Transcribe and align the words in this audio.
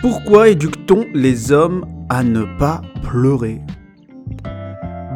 Pourquoi 0.00 0.50
éduque-t-on 0.50 1.06
les 1.12 1.50
hommes 1.50 1.84
à 2.08 2.22
ne 2.22 2.44
pas 2.56 2.82
pleurer? 3.02 3.60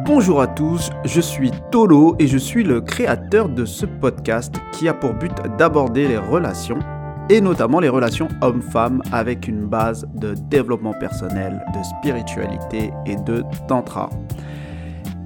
Bonjour 0.05 0.41
à 0.41 0.47
tous, 0.47 0.89
je 1.05 1.21
suis 1.21 1.51
Tolo 1.71 2.17
et 2.19 2.27
je 2.27 2.37
suis 2.37 2.65
le 2.65 2.81
créateur 2.81 3.47
de 3.47 3.63
ce 3.63 3.85
podcast 3.85 4.55
qui 4.73 4.89
a 4.89 4.93
pour 4.93 5.13
but 5.13 5.31
d'aborder 5.57 6.09
les 6.09 6.17
relations 6.17 6.79
et 7.29 7.39
notamment 7.39 7.79
les 7.79 7.87
relations 7.87 8.27
hommes-femmes 8.41 9.01
avec 9.13 9.47
une 9.47 9.67
base 9.67 10.05
de 10.15 10.33
développement 10.49 10.93
personnel, 10.93 11.63
de 11.73 11.81
spiritualité 11.83 12.91
et 13.05 13.15
de 13.15 13.45
tantra. 13.69 14.09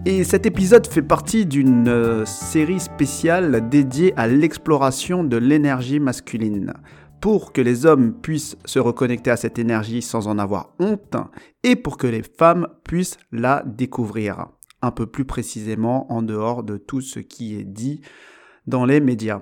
Et 0.05 0.23
cet 0.23 0.45
épisode 0.45 0.85
fait 0.85 1.01
partie 1.01 1.47
d'une 1.47 1.87
euh, 1.87 2.25
série 2.25 2.79
spéciale 2.79 3.67
dédiée 3.69 4.13
à 4.15 4.27
l'exploration 4.27 5.23
de 5.23 5.35
l'énergie 5.35 5.99
masculine 5.99 6.73
pour 7.21 7.51
que 7.51 7.61
les 7.61 7.85
hommes 7.85 8.13
puissent 8.13 8.57
se 8.65 8.79
reconnecter 8.79 9.31
à 9.31 9.37
cette 9.37 9.59
énergie 9.59 10.01
sans 10.01 10.27
en 10.27 10.37
avoir 10.37 10.73
honte 10.79 11.15
et 11.63 11.75
pour 11.75 11.97
que 11.97 12.07
les 12.07 12.23
femmes 12.23 12.67
puissent 12.83 13.17
la 13.31 13.63
découvrir 13.65 14.47
un 14.81 14.91
peu 14.91 15.07
plus 15.07 15.25
précisément 15.25 16.11
en 16.11 16.21
dehors 16.21 16.63
de 16.63 16.77
tout 16.77 17.01
ce 17.01 17.19
qui 17.19 17.57
est 17.57 17.63
dit 17.63 18.01
dans 18.67 18.85
les 18.85 18.99
médias. 18.99 19.41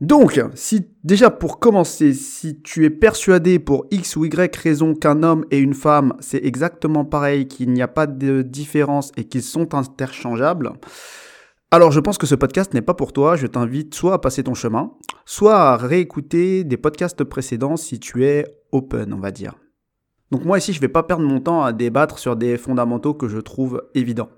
Donc, 0.00 0.40
si 0.54 0.86
déjà 1.02 1.28
pour 1.28 1.58
commencer, 1.58 2.14
si 2.14 2.62
tu 2.62 2.84
es 2.84 2.90
persuadé 2.90 3.58
pour 3.58 3.86
X 3.90 4.14
ou 4.14 4.26
Y 4.26 4.54
raison 4.54 4.94
qu'un 4.94 5.24
homme 5.24 5.44
et 5.50 5.58
une 5.58 5.74
femme, 5.74 6.14
c'est 6.20 6.44
exactement 6.44 7.04
pareil, 7.04 7.48
qu'il 7.48 7.72
n'y 7.72 7.82
a 7.82 7.88
pas 7.88 8.06
de 8.06 8.42
différence 8.42 9.10
et 9.16 9.24
qu'ils 9.24 9.42
sont 9.42 9.74
interchangeables, 9.74 10.72
alors 11.70 11.92
je 11.92 12.00
pense 12.00 12.18
que 12.18 12.26
ce 12.26 12.34
podcast 12.34 12.72
n'est 12.72 12.82
pas 12.82 12.94
pour 12.94 13.12
toi, 13.12 13.36
je 13.36 13.46
t'invite 13.46 13.94
soit 13.94 14.14
à 14.14 14.18
passer 14.18 14.42
ton 14.42 14.54
chemin, 14.54 14.92
soit 15.26 15.56
à 15.56 15.76
réécouter 15.76 16.64
des 16.64 16.76
podcasts 16.76 17.24
précédents 17.24 17.76
si 17.76 18.00
tu 18.00 18.24
es 18.24 18.46
open, 18.72 19.12
on 19.12 19.20
va 19.20 19.30
dire. 19.30 19.54
Donc 20.30 20.44
moi 20.44 20.58
ici, 20.58 20.72
je 20.72 20.78
ne 20.78 20.82
vais 20.82 20.88
pas 20.88 21.02
perdre 21.02 21.24
mon 21.24 21.40
temps 21.40 21.62
à 21.62 21.72
débattre 21.72 22.18
sur 22.18 22.36
des 22.36 22.56
fondamentaux 22.56 23.14
que 23.14 23.28
je 23.28 23.38
trouve 23.38 23.82
évidents. 23.94 24.30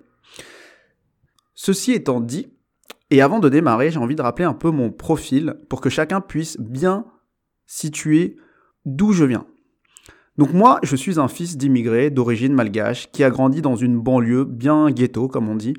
Ceci 1.55 1.92
étant 1.92 2.20
dit, 2.20 2.53
et 3.11 3.23
avant 3.23 3.39
de 3.39 3.48
démarrer, 3.48 3.91
j'ai 3.91 3.98
envie 3.98 4.17
de 4.17 4.23
rappeler 4.23 4.45
un 4.45 4.55
peu 4.55 4.70
mon 4.70 4.91
profil 4.91 5.56
pour 5.69 5.81
que 5.81 5.91
chacun 5.91 6.20
puisse 6.20 6.58
bien 6.58 7.06
situer 7.67 8.36
d'où 8.84 9.12
je 9.12 9.25
viens. 9.25 9.47
Donc 10.41 10.55
moi, 10.55 10.78
je 10.83 10.96
suis 10.96 11.20
un 11.20 11.28
fils 11.28 11.58
d'immigrés 11.58 12.08
d'origine 12.08 12.55
malgache 12.55 13.10
qui 13.12 13.22
a 13.24 13.28
grandi 13.28 13.60
dans 13.60 13.77
une 13.77 14.00
banlieue 14.00 14.46
bien 14.46 14.91
ghetto, 14.91 15.28
comme 15.28 15.50
on 15.50 15.55
dit, 15.55 15.74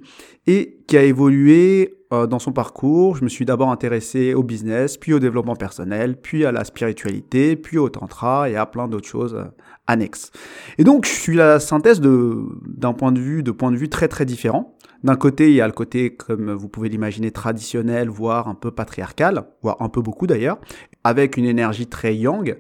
et 0.46 0.84
qui 0.88 0.98
a 0.98 1.04
évolué 1.04 1.96
euh, 2.14 2.28
dans 2.28 2.38
son 2.38 2.52
parcours. 2.52 3.16
Je 3.16 3.24
me 3.24 3.30
suis 3.30 3.44
d'abord 3.44 3.72
intéressé 3.72 4.36
au 4.36 4.44
business, 4.44 4.98
puis 4.98 5.14
au 5.14 5.20
développement 5.20 5.56
personnel, 5.56 6.16
puis 6.16 6.46
à 6.46 6.52
la 6.52 6.64
spiritualité, 6.64 7.56
puis 7.56 7.80
au 7.80 7.90
tantra 7.90 8.52
et 8.52 8.56
à 8.56 8.68
plein 8.68 8.88
d'autres 8.88 9.08
choses 9.08 9.34
euh, 9.34 9.46
annexes. 9.88 10.30
Et 10.78 10.84
donc, 10.84 11.08
je 11.08 11.12
suis 11.12 11.36
la 11.36 11.60
synthèse 11.60 12.00
d'un 12.00 12.94
point 12.94 13.12
de 13.12 13.20
vue, 13.20 13.42
de 13.42 13.50
points 13.50 13.72
de 13.72 13.78
vue 13.78 13.90
très 13.90 14.10
très 14.10 14.26
différents. 14.26 14.78
D'un 15.04 15.16
côté, 15.16 15.50
il 15.50 15.56
y 15.56 15.62
a 15.62 15.66
le 15.66 15.74
côté, 15.74 16.16
comme 16.16 16.52
vous 16.52 16.70
pouvez 16.70 16.90
l'imaginer, 16.90 17.32
traditionnel, 17.32 18.10
voire 18.10 18.48
un 18.48 18.54
peu 18.54 18.70
patriarcal, 18.70 19.44
voire 19.64 19.78
un 19.80 19.90
peu 19.90 20.04
beaucoup 20.04 20.28
d'ailleurs, 20.28 20.60
avec 21.04 21.36
une 21.36 21.46
énergie 21.46 21.88
très 21.88 22.16
yang. 22.16 22.60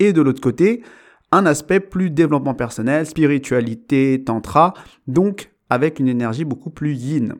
Et 0.00 0.12
de 0.12 0.20
l'autre 0.20 0.42
côté, 0.42 0.82
un 1.32 1.46
aspect 1.46 1.80
plus 1.80 2.10
développement 2.10 2.54
personnel, 2.54 3.06
spiritualité, 3.06 4.22
tantra, 4.24 4.74
donc 5.06 5.52
avec 5.68 6.00
une 6.00 6.08
énergie 6.08 6.44
beaucoup 6.44 6.70
plus 6.70 6.94
yin. 6.94 7.34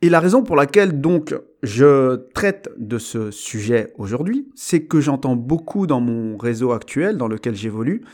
Et 0.00 0.08
la 0.08 0.20
raison 0.20 0.42
pour 0.42 0.56
laquelle 0.56 1.00
donc 1.00 1.34
je 1.62 2.16
traite 2.32 2.70
de 2.78 2.98
ce 2.98 3.30
sujet 3.30 3.92
aujourd'hui, 3.98 4.48
c'est 4.54 4.84
que 4.84 5.00
j'entends 5.00 5.34
beaucoup 5.34 5.86
dans 5.86 6.00
mon 6.00 6.36
réseau 6.36 6.72
actuel 6.72 7.16
dans 7.16 7.28
lequel 7.28 7.56
j'évolue 7.56 8.04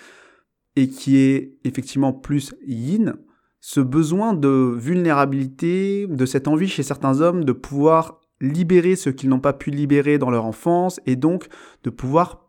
et 0.76 0.88
qui 0.88 1.19
est 1.19 1.59
effectivement 1.65 2.12
plus 2.12 2.55
yin, 2.66 3.15
ce 3.61 3.81
besoin 3.81 4.32
de 4.32 4.75
vulnérabilité, 4.76 6.06
de 6.09 6.26
cette 6.26 6.49
envie 6.49 6.69
chez 6.69 6.82
certains 6.82 7.21
hommes 7.21 7.44
de 7.44 7.53
pouvoir 7.53 8.21
libérer 8.41 8.97
ce 8.97 9.11
qu'ils 9.11 9.28
n'ont 9.28 9.41
pas 9.41 9.53
pu 9.53 9.71
libérer 9.71 10.19
dans 10.19 10.31
leur 10.31 10.47
enfance 10.47 11.00
et 11.06 11.16
donc 11.16 11.47
de 11.82 11.91
pouvoir 11.91 12.44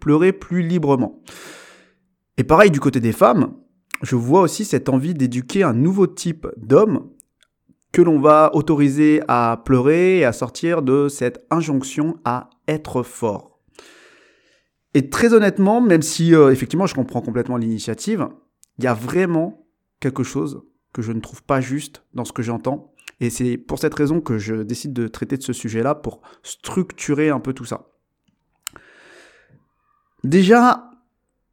pleurer 0.00 0.32
plus 0.32 0.62
librement. 0.62 1.22
Et 2.36 2.44
pareil 2.44 2.70
du 2.70 2.80
côté 2.80 3.00
des 3.00 3.12
femmes, 3.12 3.54
je 4.02 4.16
vois 4.16 4.40
aussi 4.40 4.64
cette 4.64 4.88
envie 4.88 5.14
d'éduquer 5.14 5.62
un 5.62 5.74
nouveau 5.74 6.06
type 6.06 6.46
d'homme 6.56 7.10
que 7.92 8.02
l'on 8.02 8.20
va 8.20 8.50
autoriser 8.54 9.20
à 9.28 9.62
pleurer 9.64 10.18
et 10.18 10.24
à 10.24 10.32
sortir 10.32 10.82
de 10.82 11.08
cette 11.08 11.44
injonction 11.50 12.18
à 12.24 12.50
être 12.68 13.02
fort. 13.02 13.60
Et 14.94 15.10
très 15.10 15.34
honnêtement, 15.34 15.80
même 15.80 16.02
si 16.02 16.34
euh, 16.34 16.50
effectivement 16.50 16.86
je 16.86 16.94
comprends 16.94 17.20
complètement 17.20 17.56
l'initiative, 17.56 18.28
il 18.78 18.84
y 18.84 18.88
a 18.88 18.94
vraiment 18.94 19.66
quelque 20.00 20.22
chose 20.22 20.62
que 20.92 21.02
je 21.02 21.12
ne 21.12 21.20
trouve 21.20 21.42
pas 21.42 21.60
juste 21.60 22.04
dans 22.14 22.24
ce 22.24 22.32
que 22.32 22.42
j'entends. 22.42 22.94
Et 23.20 23.30
c'est 23.30 23.58
pour 23.58 23.78
cette 23.78 23.94
raison 23.94 24.20
que 24.20 24.38
je 24.38 24.54
décide 24.54 24.92
de 24.92 25.06
traiter 25.06 25.36
de 25.36 25.42
ce 25.42 25.52
sujet-là 25.52 25.94
pour 25.94 26.22
structurer 26.42 27.28
un 27.28 27.38
peu 27.38 27.52
tout 27.52 27.66
ça. 27.66 27.89
Déjà, 30.24 30.90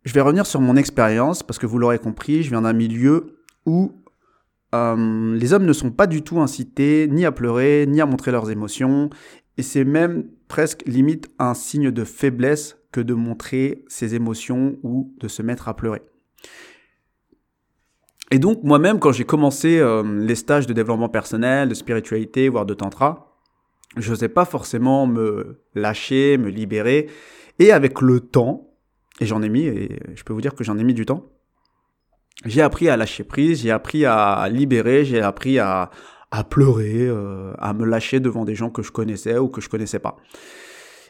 je 0.04 0.14
vais 0.14 0.22
revenir 0.22 0.46
sur 0.46 0.62
mon 0.62 0.76
expérience 0.76 1.44
parce 1.44 1.60
que 1.60 1.66
vous 1.66 1.78
l'aurez 1.80 2.00
compris, 2.00 2.44
je 2.44 2.50
viens 2.50 2.62
d'un 2.62 2.74
milieu 2.74 3.40
où 3.66 3.92
euh, 4.76 5.36
les 5.36 5.54
hommes 5.54 5.66
ne 5.66 5.74
sont 5.74 5.92
pas 5.92 6.08
du 6.08 6.22
tout 6.22 6.40
incités 6.40 7.08
ni 7.10 7.26
à 7.26 7.32
pleurer, 7.32 7.86
ni 7.88 8.02
à 8.02 8.06
montrer 8.06 8.32
leurs 8.32 8.52
émotions, 8.52 9.10
et 9.58 9.64
c'est 9.64 9.86
même 9.86 10.26
presque 10.48 10.84
limite 10.86 11.30
un 11.40 11.54
signe 11.54 11.92
de 11.92 12.04
faiblesse 12.04 12.78
que 12.92 13.02
de 13.02 13.14
montrer 13.14 13.86
ses 13.88 14.16
émotions 14.16 14.78
ou 14.84 15.14
de 15.20 15.28
se 15.28 15.42
mettre 15.42 15.68
à 15.68 15.76
pleurer. 15.76 16.02
Et 18.32 18.40
donc 18.40 18.64
moi-même, 18.64 19.00
quand 19.00 19.14
j'ai 19.14 19.24
commencé 19.24 19.80
euh, 19.80 20.04
les 20.04 20.36
stages 20.36 20.68
de 20.68 20.74
développement 20.74 21.10
personnel, 21.10 21.70
de 21.70 21.74
spiritualité, 21.74 22.50
voire 22.50 22.66
de 22.66 22.74
tantra, 22.74 23.40
je 23.96 24.10
n'osais 24.10 24.30
pas 24.30 24.46
forcément 24.46 25.08
me 25.08 25.62
lâcher, 25.74 26.38
me 26.38 26.50
libérer, 26.50 27.08
et 27.60 27.72
avec 27.72 28.02
le 28.02 28.20
temps, 28.20 28.74
et 29.20 29.26
j'en 29.26 29.42
ai 29.42 29.50
mis, 29.50 29.64
et 29.64 30.00
je 30.16 30.24
peux 30.24 30.34
vous 30.34 30.42
dire 30.42 30.56
que 30.56 30.64
j'en 30.64 30.78
ai 30.78 30.84
mis 30.84 30.94
du 30.94 31.06
temps, 31.06 31.32
j'ai 32.46 32.62
appris 32.62 32.88
à 32.88 32.98
lâcher 32.98 33.24
prise, 33.24 33.62
j'ai 33.62 33.72
appris 33.72 34.06
à 34.06 34.48
libérer, 34.50 35.06
j'ai 35.06 35.22
appris 35.22 35.58
à, 35.58 35.90
à 36.32 36.44
pleurer, 36.44 37.08
euh, 37.08 37.54
à 37.58 37.74
me 37.74 37.86
lâcher 37.86 38.20
devant 38.20 38.46
des 38.46 38.56
gens 38.56 38.70
que 38.70 38.82
je 38.82 38.92
connaissais 38.92 39.38
ou 39.38 39.48
que 39.48 39.62
je 39.62 39.70
connaissais 39.70 40.00
pas. 40.00 40.18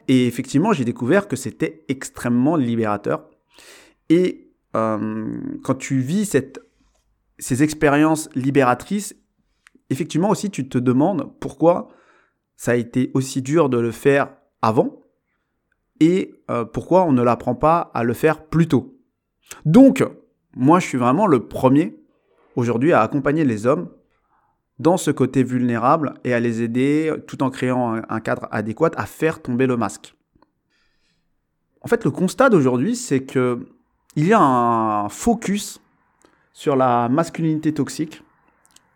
Et 0.08 0.28
effectivement, 0.28 0.72
j'ai 0.72 0.86
découvert 0.86 1.28
que 1.28 1.36
c'était 1.36 1.84
extrêmement 1.90 2.56
libérateur. 2.56 3.30
Et 4.10 4.52
euh, 4.76 5.42
quand 5.64 5.76
tu 5.76 6.00
vis 6.00 6.26
cette, 6.26 6.62
ces 7.40 7.62
expériences 7.64 8.30
libératrices, 8.36 9.16
effectivement 9.90 10.30
aussi, 10.30 10.50
tu 10.50 10.70
te 10.70 10.78
demandes 10.78 11.32
pourquoi 11.40 11.90
ça 12.56 12.72
a 12.72 12.76
été 12.76 13.12
aussi 13.14 13.42
dur 13.42 13.70
de 13.70 13.80
le 13.80 13.92
faire 13.92 14.34
avant 14.62 15.02
et 16.00 16.36
euh, 16.50 16.66
pourquoi 16.66 17.04
on 17.04 17.12
ne 17.12 17.24
l'apprend 17.24 17.56
pas 17.56 17.92
à 17.94 18.04
le 18.04 18.14
faire 18.14 18.46
plus 18.46 18.68
tôt? 18.68 18.98
Donc, 19.66 20.04
moi, 20.56 20.80
je 20.80 20.88
suis 20.88 20.98
vraiment 20.98 21.28
le 21.28 21.48
premier 21.48 21.98
aujourd'hui 22.56 22.94
à 22.94 23.02
accompagner 23.02 23.46
les 23.46 23.66
hommes 23.66 23.90
dans 24.80 24.98
ce 24.98 25.12
côté 25.12 25.44
vulnérable 25.44 26.14
et 26.24 26.34
à 26.34 26.40
les 26.40 26.62
aider 26.62 27.14
tout 27.28 27.42
en 27.44 27.50
créant 27.50 28.02
un 28.08 28.20
cadre 28.20 28.48
adéquat 28.52 28.92
à 28.96 29.06
faire 29.06 29.42
tomber 29.42 29.68
le 29.68 29.78
masque. 29.78 30.16
En 31.82 31.88
fait, 31.88 32.04
le 32.04 32.12
constat 32.12 32.50
d'aujourd'hui, 32.50 32.96
c'est 32.96 33.24
que 33.24 33.68
il 34.16 34.28
y 34.28 34.34
a 34.34 34.42
un 34.42 35.10
focus 35.10 35.80
sur 36.52 36.76
la 36.76 37.08
masculinité 37.08 37.74
toxique 37.74 38.24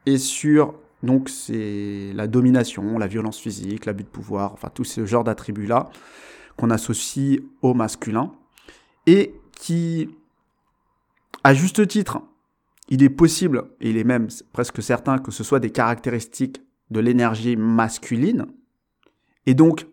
et 0.08 0.18
sur 0.18 0.74
donc 1.04 1.30
c'est 1.30 2.12
la 2.14 2.28
domination, 2.28 2.98
la 2.98 3.08
violence 3.08 3.40
physique, 3.40 3.86
l'abus 3.86 4.04
de 4.04 4.10
pouvoir, 4.10 4.54
enfin 4.54 4.70
tout 4.74 4.84
ce 4.84 5.06
genre 5.06 5.24
d'attributs 5.24 5.68
là 5.68 5.90
qu'on 6.58 6.70
associe 6.70 7.40
au 7.62 7.74
masculin 7.74 8.32
et 9.08 9.34
qui, 9.54 10.10
à 11.44 11.54
juste 11.54 11.88
titre, 11.88 12.22
il 12.90 13.04
est 13.04 13.10
possible, 13.10 13.64
et 13.80 13.90
il 13.90 13.98
est 13.98 14.04
même 14.04 14.28
presque 14.52 14.84
certain 14.84 15.18
que 15.18 15.32
ce 15.32 15.44
soit 15.44 15.60
des 15.60 15.70
caractéristiques 15.70 16.62
de 16.90 17.00
l'énergie 17.00 17.56
masculine, 17.56 18.48
et 19.46 19.54
donc 19.54 19.88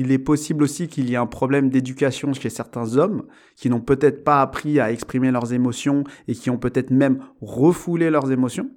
il 0.00 0.12
est 0.12 0.18
possible 0.18 0.62
aussi 0.62 0.88
qu'il 0.88 1.10
y 1.10 1.14
ait 1.14 1.18
un 1.18 1.26
problème 1.26 1.68
d'éducation 1.68 2.32
chez 2.32 2.48
certains 2.48 2.96
hommes 2.96 3.26
qui 3.54 3.68
n'ont 3.68 3.80
peut-être 3.80 4.24
pas 4.24 4.40
appris 4.40 4.80
à 4.80 4.90
exprimer 4.90 5.30
leurs 5.30 5.52
émotions 5.52 6.04
et 6.26 6.34
qui 6.34 6.48
ont 6.48 6.56
peut-être 6.56 6.90
même 6.90 7.22
refoulé 7.42 8.08
leurs 8.08 8.32
émotions. 8.32 8.70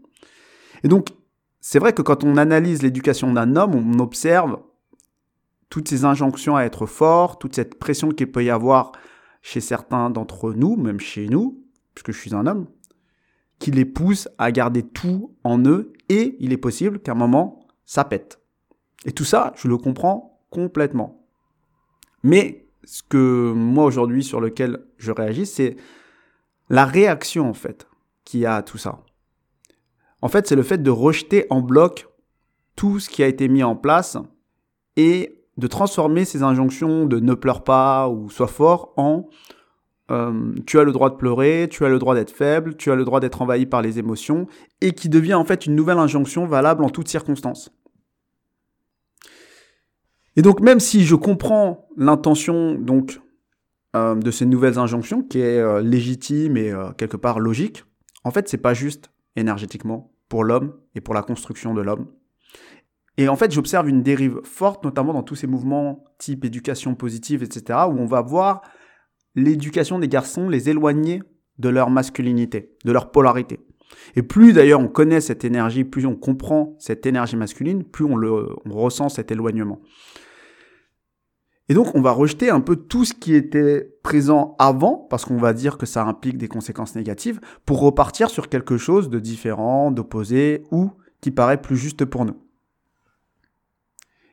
Et 0.83 0.89
donc, 0.89 1.09
c'est 1.61 1.79
vrai 1.79 1.93
que 1.93 2.01
quand 2.01 2.25
on 2.25 2.35
analyse 2.35 2.81
l'éducation 2.81 3.31
d'un 3.31 3.55
homme, 3.55 3.73
on 3.73 3.99
observe 3.99 4.59
toutes 5.73 5.87
ces 5.87 6.05
injonctions 6.05 6.55
à 6.55 6.65
être 6.65 6.85
fort, 6.85 7.39
toute 7.39 7.55
cette 7.55 7.79
pression 7.79 8.11
qu'il 8.11 8.31
peut 8.31 8.43
y 8.43 8.51
avoir 8.51 8.91
chez 9.41 9.59
certains 9.59 10.11
d'entre 10.11 10.53
nous, 10.53 10.75
même 10.75 10.99
chez 10.99 11.27
nous, 11.27 11.65
puisque 11.95 12.11
je 12.11 12.19
suis 12.19 12.35
un 12.35 12.45
homme, 12.45 12.67
qui 13.57 13.71
les 13.71 13.83
pousse 13.83 14.29
à 14.37 14.51
garder 14.51 14.83
tout 14.83 15.35
en 15.43 15.57
eux 15.65 15.91
et 16.09 16.37
il 16.39 16.53
est 16.53 16.57
possible 16.57 16.99
qu'à 16.99 17.13
un 17.13 17.15
moment, 17.15 17.65
ça 17.87 18.05
pète. 18.05 18.39
Et 19.05 19.13
tout 19.13 19.23
ça, 19.23 19.51
je 19.55 19.67
le 19.67 19.77
comprends 19.77 20.45
complètement. 20.51 21.25
Mais 22.21 22.67
ce 22.83 23.01
que 23.01 23.51
moi 23.51 23.85
aujourd'hui 23.85 24.23
sur 24.23 24.39
lequel 24.39 24.85
je 24.97 25.11
réagis, 25.11 25.47
c'est 25.47 25.75
la 26.69 26.85
réaction 26.85 27.49
en 27.49 27.55
fait 27.55 27.87
qu'il 28.25 28.41
y 28.41 28.45
a 28.45 28.57
à 28.57 28.61
tout 28.61 28.77
ça. 28.77 29.03
En 30.21 30.27
fait, 30.27 30.45
c'est 30.45 30.55
le 30.55 30.61
fait 30.61 30.83
de 30.83 30.91
rejeter 30.91 31.47
en 31.49 31.61
bloc 31.61 32.07
tout 32.75 32.99
ce 32.99 33.09
qui 33.09 33.23
a 33.23 33.27
été 33.27 33.47
mis 33.47 33.63
en 33.63 33.75
place 33.75 34.17
et 34.97 35.39
de 35.57 35.67
transformer 35.67 36.25
ces 36.25 36.43
injonctions 36.43 37.05
de 37.05 37.19
ne 37.19 37.33
pleure 37.33 37.63
pas 37.63 38.09
ou 38.09 38.29
sois 38.29 38.47
fort 38.47 38.93
en 38.97 39.27
euh, 40.11 40.53
tu 40.67 40.79
as 40.79 40.83
le 40.83 40.91
droit 40.91 41.09
de 41.09 41.15
pleurer, 41.15 41.67
tu 41.71 41.85
as 41.85 41.89
le 41.89 41.97
droit 41.97 42.13
d'être 42.13 42.31
faible, 42.31 42.75
tu 42.75 42.91
as 42.91 42.95
le 42.95 43.05
droit 43.05 43.19
d'être 43.19 43.41
envahi 43.41 43.65
par 43.65 43.81
les 43.81 43.99
émotions, 43.99 44.47
et 44.81 44.91
qui 44.91 45.07
devient 45.07 45.33
en 45.33 45.45
fait 45.45 45.65
une 45.65 45.75
nouvelle 45.75 45.97
injonction 45.97 46.45
valable 46.45 46.83
en 46.83 46.89
toutes 46.89 47.07
circonstances. 47.07 47.71
Et 50.35 50.41
donc 50.41 50.59
même 50.59 50.79
si 50.79 51.05
je 51.05 51.15
comprends 51.15 51.87
l'intention 51.95 52.73
donc 52.73 53.21
euh, 53.95 54.15
de 54.15 54.31
ces 54.31 54.45
nouvelles 54.45 54.77
injonctions, 54.77 55.23
qui 55.23 55.39
est 55.39 55.59
euh, 55.59 55.81
légitime 55.81 56.57
et 56.57 56.73
quelque 56.97 57.17
part 57.17 57.39
logique, 57.39 57.85
en 58.23 58.31
fait 58.31 58.49
c'est 58.49 58.57
pas 58.57 58.73
juste 58.73 59.09
énergétiquement 59.35 60.11
pour 60.27 60.43
l'homme 60.43 60.73
et 60.95 61.01
pour 61.01 61.13
la 61.13 61.21
construction 61.21 61.73
de 61.73 61.81
l'homme. 61.81 62.07
Et 63.17 63.27
en 63.27 63.35
fait, 63.35 63.51
j'observe 63.51 63.87
une 63.89 64.01
dérive 64.01 64.39
forte, 64.43 64.83
notamment 64.83 65.13
dans 65.13 65.23
tous 65.23 65.35
ces 65.35 65.47
mouvements 65.47 66.03
type 66.17 66.45
éducation 66.45 66.95
positive, 66.95 67.43
etc., 67.43 67.79
où 67.87 67.93
on 67.93 68.05
va 68.05 68.21
voir 68.21 68.61
l'éducation 69.35 69.99
des 69.99 70.07
garçons 70.07 70.49
les 70.49 70.69
éloigner 70.69 71.21
de 71.59 71.69
leur 71.69 71.89
masculinité, 71.89 72.75
de 72.85 72.91
leur 72.91 73.11
polarité. 73.11 73.59
Et 74.15 74.23
plus 74.23 74.53
d'ailleurs 74.53 74.79
on 74.79 74.87
connaît 74.87 75.21
cette 75.21 75.45
énergie, 75.45 75.83
plus 75.83 76.05
on 76.05 76.15
comprend 76.15 76.75
cette 76.79 77.05
énergie 77.05 77.35
masculine, 77.35 77.83
plus 77.83 78.05
on, 78.05 78.15
le, 78.15 78.49
on 78.65 78.71
ressent 78.71 79.09
cet 79.09 79.31
éloignement. 79.31 79.81
Et 81.69 81.73
donc 81.73 81.93
on 81.95 82.01
va 82.01 82.11
rejeter 82.11 82.49
un 82.49 82.59
peu 82.59 82.75
tout 82.75 83.05
ce 83.05 83.13
qui 83.13 83.35
était 83.35 83.95
présent 84.03 84.55
avant, 84.59 85.07
parce 85.09 85.25
qu'on 85.25 85.37
va 85.37 85.53
dire 85.53 85.77
que 85.77 85.85
ça 85.85 86.03
implique 86.05 86.37
des 86.37 86.47
conséquences 86.47 86.95
négatives, 86.95 87.39
pour 87.65 87.79
repartir 87.79 88.29
sur 88.29 88.49
quelque 88.49 88.77
chose 88.77 89.09
de 89.09 89.19
différent, 89.19 89.91
d'opposé, 89.91 90.63
ou 90.71 90.91
qui 91.21 91.31
paraît 91.31 91.61
plus 91.61 91.77
juste 91.77 92.03
pour 92.05 92.25
nous. 92.25 92.35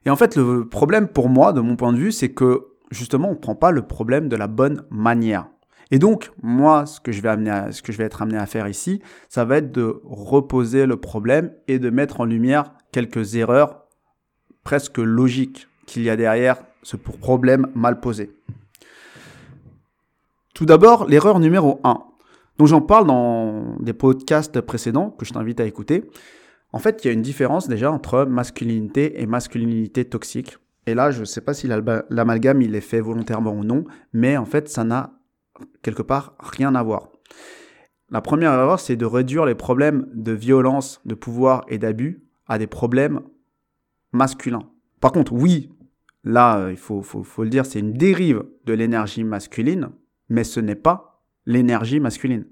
Et 0.07 0.11
en 0.11 0.17
fait, 0.17 0.37
le 0.37 0.67
problème 0.69 1.09
pour 1.09 1.29
moi, 1.29 1.53
de 1.53 1.61
mon 1.61 1.77
point 1.77 1.93
de 1.93 1.99
vue, 1.99 2.13
c'est 2.13 2.31
que 2.31 2.67
justement, 2.91 3.29
on 3.29 3.35
ne 3.35 3.39
prend 3.39 3.55
pas 3.55 3.71
le 3.71 3.83
problème 3.83 4.29
de 4.29 4.37
la 4.37 4.47
bonne 4.47 4.85
manière. 4.91 5.49
Et 5.91 5.99
donc, 5.99 6.31
moi, 6.43 6.87
ce 6.87 7.01
que 7.01 7.11
je 7.13 7.21
vais 7.21 8.05
être 8.05 8.23
amené 8.23 8.39
à 8.39 8.47
faire 8.47 8.69
ici, 8.69 9.03
ça 9.29 9.45
va 9.45 9.57
être 9.57 9.73
de 9.73 10.01
reposer 10.05 10.87
le 10.87 10.97
problème 10.97 11.53
et 11.67 11.79
de 11.79 11.91
mettre 11.91 12.21
en 12.21 12.25
lumière 12.25 12.73
quelques 12.93 13.35
erreurs 13.35 13.87
presque 14.63 14.99
logiques 14.99 15.69
qu'il 15.87 16.03
y 16.03 16.11
a 16.11 16.17
derrière 16.17 16.63
ce 16.83 16.97
problème 16.97 17.67
mal 17.75 18.01
posé. 18.01 18.31
Tout 20.55 20.67
d'abord, 20.67 21.07
l'erreur 21.07 21.41
numéro 21.41 21.81
1, 21.83 21.99
dont 22.59 22.67
j'en 22.67 22.81
parle 22.81 23.07
dans 23.07 23.77
des 23.81 23.93
podcasts 23.93 24.61
précédents 24.61 25.11
que 25.11 25.25
je 25.25 25.33
t'invite 25.33 25.59
à 25.61 25.65
écouter. 25.65 26.09
En 26.73 26.79
fait, 26.79 27.05
il 27.05 27.09
y 27.09 27.11
a 27.11 27.13
une 27.13 27.23
différence 27.23 27.69
déjà 27.69 27.91
entre 27.91 28.25
masculinité 28.25 29.21
et 29.21 29.27
masculinité 29.27 30.05
toxique. 30.05 30.59
Et 30.87 30.95
là, 30.95 31.11
je 31.11 31.21
ne 31.21 31.25
sais 31.25 31.41
pas 31.41 31.55
si 31.55 31.67
l'amalgame 31.67 32.63
il 32.63 32.75
est 32.75 32.81
fait 32.81 33.01
volontairement 33.01 33.53
ou 33.53 33.65
non, 33.65 33.85
mais 34.13 34.37
en 34.37 34.45
fait, 34.45 34.69
ça 34.69 34.85
n'a 34.85 35.13
quelque 35.83 36.03
part 36.03 36.35
rien 36.39 36.75
à 36.75 36.83
voir. 36.83 37.09
La 38.11 38.21
première 38.21 38.53
erreur, 38.53 38.81
c'est 38.81 38.97
de 38.97 39.05
réduire 39.05 39.45
les 39.45 39.55
problèmes 39.55 40.09
de 40.15 40.33
violence, 40.33 41.01
de 41.05 41.15
pouvoir 41.15 41.65
et 41.69 41.79
d'abus 41.79 42.25
à 42.47 42.59
des 42.59 42.67
problèmes 42.67 43.21
masculins. 44.13 44.69
Par 45.01 45.13
contre, 45.13 45.33
oui, 45.33 45.71
là, 46.25 46.59
euh, 46.59 46.73
il 46.73 46.77
faut, 46.77 47.03
faut 47.03 47.45
le 47.45 47.51
dire, 47.51 47.67
c'est 47.67 47.79
une 47.79 47.93
dérive 47.93 48.43
de 48.65 48.73
l'énergie 48.73 49.23
masculine, 49.23 49.91
mais 50.29 50.45
ce 50.45 50.59
n'est 50.61 50.75
pas 50.75 51.23
l'énergie 51.47 52.01
masculine. 52.01 52.47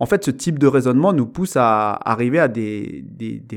En 0.00 0.06
fait, 0.06 0.24
ce 0.24 0.30
type 0.32 0.58
de 0.58 0.66
raisonnement 0.66 1.12
nous 1.12 1.26
pousse 1.26 1.56
à 1.56 1.92
arriver 1.92 2.40
à 2.40 2.48
des, 2.48 3.04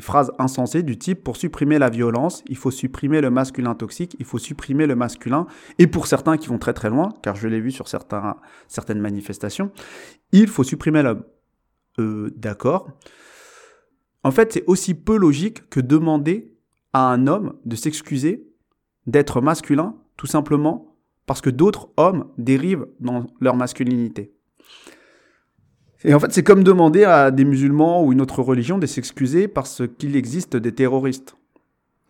phrases 0.02 0.32
insensées 0.38 0.84
du 0.84 0.98
type 0.98 1.24
pour 1.24 1.36
supprimer 1.36 1.80
la 1.80 1.90
violence, 1.90 2.44
il 2.48 2.58
faut 2.58 2.70
supprimer 2.70 3.22
le 3.22 3.32
masculin 3.32 3.74
toxique, 3.74 4.16
il 4.20 4.26
faut 4.26 4.38
supprimer 4.38 4.86
le 4.86 4.96
masculin. 4.96 5.48
Et 5.80 5.88
pour 5.88 6.06
certains 6.06 6.38
qui 6.38 6.48
vont 6.48 6.60
très 6.60 6.74
très 6.74 6.90
loin, 6.90 7.10
car 7.24 7.36
je 7.36 7.48
l'ai 7.48 7.60
vu 7.60 7.72
sur 7.72 7.88
certaines 7.88 9.00
manifestations, 9.00 9.72
il 10.32 10.48
faut 10.48 10.64
supprimer 10.64 11.02
l'homme. 11.02 11.24
Euh, 12.00 12.32
d'accord. 12.36 12.92
En 14.24 14.30
fait, 14.30 14.54
c'est 14.54 14.64
aussi 14.68 14.94
peu 14.94 15.18
logique 15.18 15.68
que 15.70 15.80
demander 15.80 16.56
à 16.94 17.12
un 17.12 17.26
homme 17.26 17.54
de 17.66 17.76
s'excuser 17.76 18.48
d'être 19.08 19.42
masculin, 19.42 19.96
tout 20.18 20.28
simplement 20.28 20.98
parce 21.26 21.42
que 21.42 21.50
d'autres 21.50 21.90
hommes 21.98 22.32
dérivent 22.38 22.88
dans 23.00 23.26
leur 23.42 23.56
masculinité. 23.56 24.34
Et 26.04 26.14
en 26.14 26.20
fait, 26.20 26.32
c'est 26.32 26.44
comme 26.44 26.64
demander 26.64 27.04
à 27.04 27.32
des 27.32 27.46
musulmans 27.46 28.04
ou 28.04 28.12
une 28.12 28.22
autre 28.22 28.42
religion 28.42 28.78
de 28.78 28.86
s'excuser 28.86 29.48
parce 29.48 29.82
qu'il 29.98 30.16
existe 30.16 30.56
des 30.56 30.72
terroristes. 30.72 31.36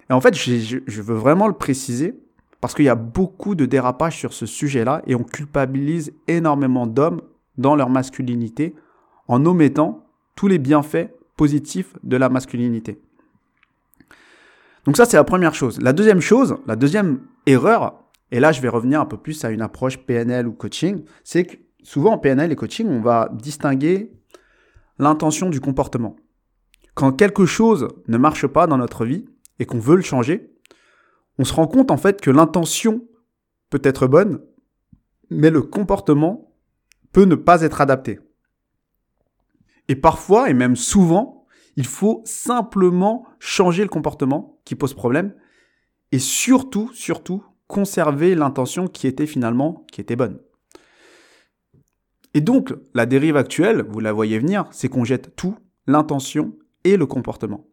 Et 0.10 0.14
en 0.14 0.22
fait, 0.22 0.36
je, 0.36 1.02
veux 1.02 1.16
vraiment 1.16 1.48
le 1.48 1.54
préciser 1.54 2.16
parce 2.62 2.74
qu'il 2.74 2.86
y 2.86 2.90
a 2.90 2.96
beaucoup 2.96 3.56
de 3.56 3.66
dérapages 3.66 4.18
sur 4.18 4.34
ce 4.34 4.46
sujet-là 4.46 5.02
et 5.06 5.16
on 5.16 5.24
culpabilise 5.24 6.14
énormément 6.28 6.88
d'hommes 6.88 7.22
dans 7.58 7.76
leur 7.76 7.90
masculinité 7.90 8.76
en 9.28 9.46
omettant 9.46 10.06
tous 10.36 10.48
les 10.48 10.60
bienfaits 10.60 11.10
positifs 11.36 11.94
de 12.04 12.18
la 12.18 12.30
masculinité. 12.30 13.00
Donc 14.86 14.98
ça, 14.98 15.06
c'est 15.06 15.18
la 15.18 15.24
première 15.24 15.54
chose. 15.54 15.80
La 15.82 15.94
deuxième 15.94 16.22
chose, 16.22 16.58
la 16.66 16.76
deuxième 16.76 17.20
erreur, 17.46 18.04
et 18.32 18.40
là, 18.40 18.52
je 18.52 18.62
vais 18.62 18.70
revenir 18.70 19.02
un 19.02 19.06
peu 19.06 19.18
plus 19.18 19.44
à 19.44 19.50
une 19.50 19.62
approche 19.62 19.98
PNL 19.98 20.48
ou 20.48 20.54
coaching, 20.54 21.04
c'est 21.24 21.46
que 21.46 21.58
souvent 21.84 22.14
en 22.14 22.18
PNL 22.18 22.52
et 22.52 22.56
coaching, 22.56 22.88
on 22.88 23.02
va 23.02 23.30
distinguer 23.34 24.12
l'intention 25.00 25.50
du 25.50 25.60
comportement. 25.60 26.16
Quand 26.94 27.12
quelque 27.12 27.46
chose 27.46 27.88
ne 28.08 28.18
marche 28.18 28.48
pas 28.48 28.68
dans 28.68 28.78
notre 28.78 29.06
vie 29.06 29.26
et 29.60 29.66
qu'on 29.66 29.80
veut 29.80 29.96
le 29.96 30.02
changer, 30.02 30.52
on 31.38 31.44
se 31.44 31.54
rend 31.54 31.68
compte 31.68 31.92
en 31.92 31.98
fait 31.98 32.22
que 32.22 32.32
l'intention 32.32 33.08
peut 33.70 33.82
être 33.84 34.08
bonne, 34.08 34.42
mais 35.30 35.50
le 35.50 35.62
comportement 35.62 36.52
peut 37.12 37.26
ne 37.26 37.36
pas 37.36 37.62
être 37.62 37.82
adapté. 37.82 38.20
Et 39.88 39.96
parfois, 39.96 40.50
et 40.50 40.54
même 40.54 40.76
souvent, 40.76 41.46
il 41.76 41.86
faut 41.86 42.22
simplement 42.26 43.26
changer 43.40 43.84
le 43.84 43.90
comportement 43.90 44.60
qui 44.66 44.76
pose 44.76 44.94
problème 44.94 45.34
et 46.12 46.20
surtout, 46.20 46.92
surtout, 46.94 47.44
conserver 47.68 48.34
l'intention 48.34 48.88
qui 48.88 49.08
était 49.08 49.28
finalement, 49.28 49.86
qui 49.92 50.02
était 50.02 50.16
bonne. 50.16 50.40
Et 52.34 52.42
donc, 52.42 52.74
la 52.94 53.06
dérive 53.06 53.38
actuelle, 53.38 53.86
vous 53.88 54.00
la 54.00 54.14
voyez 54.14 54.40
venir, 54.40 54.66
c'est 54.72 54.90
qu'on 54.90 55.04
jette 55.04 55.36
tout, 55.36 55.56
l'intention 55.88 56.54
et 56.84 56.98
le 56.98 57.06
comportement. 57.06 57.68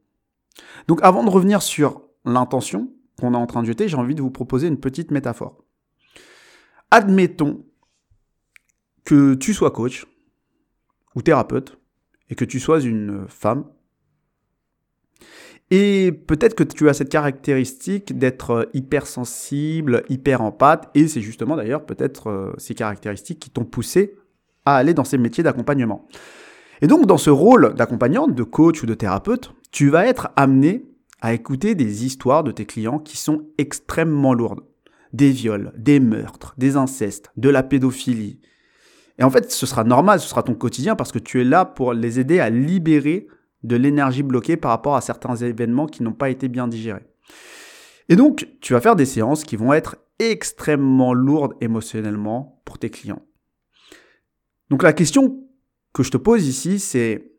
Donc 0.88 1.00
avant 1.02 1.25
de 1.25 1.30
revenir 1.30 1.62
sur 1.62 2.02
l'intention 2.25 2.92
qu'on 3.18 3.34
est 3.34 3.37
en 3.37 3.46
train 3.46 3.62
de 3.62 3.66
jeter, 3.66 3.88
j'ai 3.88 3.96
envie 3.96 4.14
de 4.14 4.23
vous 4.23 4.30
proposer 4.30 4.68
une 4.68 4.80
petite 4.80 5.11
métaphore. 5.11 5.64
Admettons 6.90 7.64
que 9.04 9.34
tu 9.34 9.54
sois 9.54 9.70
coach 9.70 10.06
ou 11.14 11.23
thérapeute 11.23 11.78
et 12.30 12.34
que 12.34 12.44
tu 12.44 12.61
sois 12.61 12.80
une 12.80 13.26
femme. 13.28 13.64
Et 15.70 16.12
peut-être 16.12 16.54
que 16.54 16.64
tu 16.64 16.88
as 16.88 16.94
cette 16.94 17.08
caractéristique 17.08 18.16
d'être 18.18 18.68
hypersensible, 18.75 20.04
hyper 20.08 20.42
empathe, 20.42 20.90
et 20.94 21.08
c'est 21.08 21.20
justement 21.20 21.56
d'ailleurs 21.56 21.87
peut-être 21.87 22.28
euh, 22.28 22.52
ces 22.58 22.75
caractéristiques 22.75 23.40
qui 23.40 23.50
t'ont 23.50 23.64
poussé 23.64 24.14
à 24.64 24.76
aller 24.76 24.94
dans 24.94 25.04
ces 25.04 25.18
métiers 25.18 25.44
d'accompagnement. 25.44 26.06
Et 26.80 26.87
donc, 26.87 27.06
dans 27.06 27.18
ce 27.18 27.30
rôle 27.30 27.75
d'accompagnante, 27.75 28.35
de 28.35 28.42
coach 28.42 28.83
ou 28.83 28.87
de 28.87 28.94
thérapeute, 28.94 29.52
tu 29.71 29.88
vas 29.88 30.06
être 30.06 30.30
amené 30.37 30.85
à 31.21 31.33
écouter 31.33 31.75
des 31.75 32.04
histoires 32.04 32.44
de 32.44 32.50
tes 32.50 32.66
clients 32.66 32.99
qui 32.99 33.16
sont 33.16 33.47
extrêmement 33.59 34.35
lourdes. 34.35 34.61
Des 35.12 35.30
viols, 35.30 35.73
des 35.76 36.00
meurtres, 36.00 36.54
des 36.59 36.76
incestes, 36.76 37.30
de 37.37 37.49
la 37.49 37.62
pédophilie. 37.62 38.40
Et 39.18 39.25
en 39.25 39.30
fait, 39.30 39.50
ce 39.50 39.64
sera 39.64 39.85
normal, 39.85 40.21
ce 40.21 40.28
sera 40.28 40.42
ton 40.42 40.54
quotidien 40.54 40.97
parce 40.97 41.12
que 41.12 41.21
tu 41.21 41.40
es 41.40 41.44
là 41.44 41.64
pour 41.64 41.94
les 41.94 42.18
aider 42.18 42.40
à 42.40 42.50
libérer 42.50 43.28
de 43.62 43.76
l'énergie 43.76 44.23
bloquée 44.23 44.56
par 44.56 44.73
rapport 44.73 44.97
à 44.97 45.00
certains 45.00 45.37
événements 45.37 45.87
qui 45.87 46.02
n'ont 46.02 46.12
pas 46.12 46.30
été 46.30 46.49
bien 46.49 46.68
digérés. 46.68 47.06
Et 48.09 48.16
donc, 48.16 48.49
tu 48.61 48.73
vas 48.75 48.80
faire 48.80 48.97
des 48.97 49.06
séances 49.06 49.44
qui 49.44 49.56
vont 49.56 49.73
être 49.73 49.97
extrêmement 50.18 51.14
lourdes 51.14 51.54
émotionnellement 51.61 52.61
pour 52.64 52.78
tes 52.78 52.90
clients. 52.90 53.23
Donc 54.71 54.83
la 54.83 54.92
question 54.92 55.47
que 55.92 56.02
je 56.02 56.11
te 56.11 56.16
pose 56.16 56.47
ici, 56.47 56.78
c'est 56.78 57.33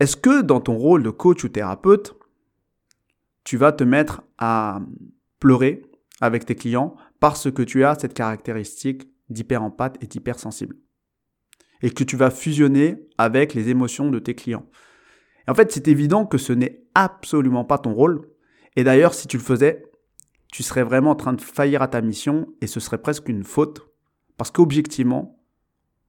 est-ce 0.00 0.16
que 0.16 0.42
dans 0.42 0.60
ton 0.60 0.76
rôle 0.76 1.02
de 1.02 1.10
coach 1.10 1.44
ou 1.44 1.48
thérapeute, 1.48 2.14
tu 3.44 3.56
vas 3.56 3.72
te 3.72 3.84
mettre 3.84 4.22
à 4.38 4.80
pleurer 5.40 5.82
avec 6.20 6.44
tes 6.44 6.54
clients 6.54 6.94
parce 7.20 7.50
que 7.50 7.62
tu 7.62 7.84
as 7.84 7.98
cette 7.98 8.14
caractéristique 8.14 9.08
d'hyper-empathe 9.28 9.96
et 10.02 10.06
d'hypersensible? 10.06 10.76
Et 11.82 11.90
que 11.90 12.04
tu 12.04 12.16
vas 12.16 12.30
fusionner 12.30 13.08
avec 13.18 13.54
les 13.54 13.68
émotions 13.68 14.10
de 14.10 14.18
tes 14.18 14.34
clients? 14.34 14.68
en 15.48 15.54
fait, 15.54 15.72
c'est 15.72 15.88
évident 15.88 16.26
que 16.26 16.36
ce 16.36 16.52
n'est 16.52 16.82
absolument 16.94 17.64
pas 17.64 17.78
ton 17.78 17.94
rôle. 17.94 18.28
Et 18.76 18.84
d'ailleurs, 18.84 19.14
si 19.14 19.26
tu 19.26 19.38
le 19.38 19.42
faisais, 19.42 19.82
tu 20.52 20.62
serais 20.62 20.82
vraiment 20.82 21.12
en 21.12 21.16
train 21.16 21.32
de 21.32 21.40
faillir 21.40 21.80
à 21.80 21.88
ta 21.88 22.02
mission 22.02 22.46
et 22.60 22.66
ce 22.66 22.80
serait 22.80 23.00
presque 23.00 23.28
une 23.28 23.44
faute 23.44 23.88
parce 24.36 24.50
qu'objectivement, 24.50 25.37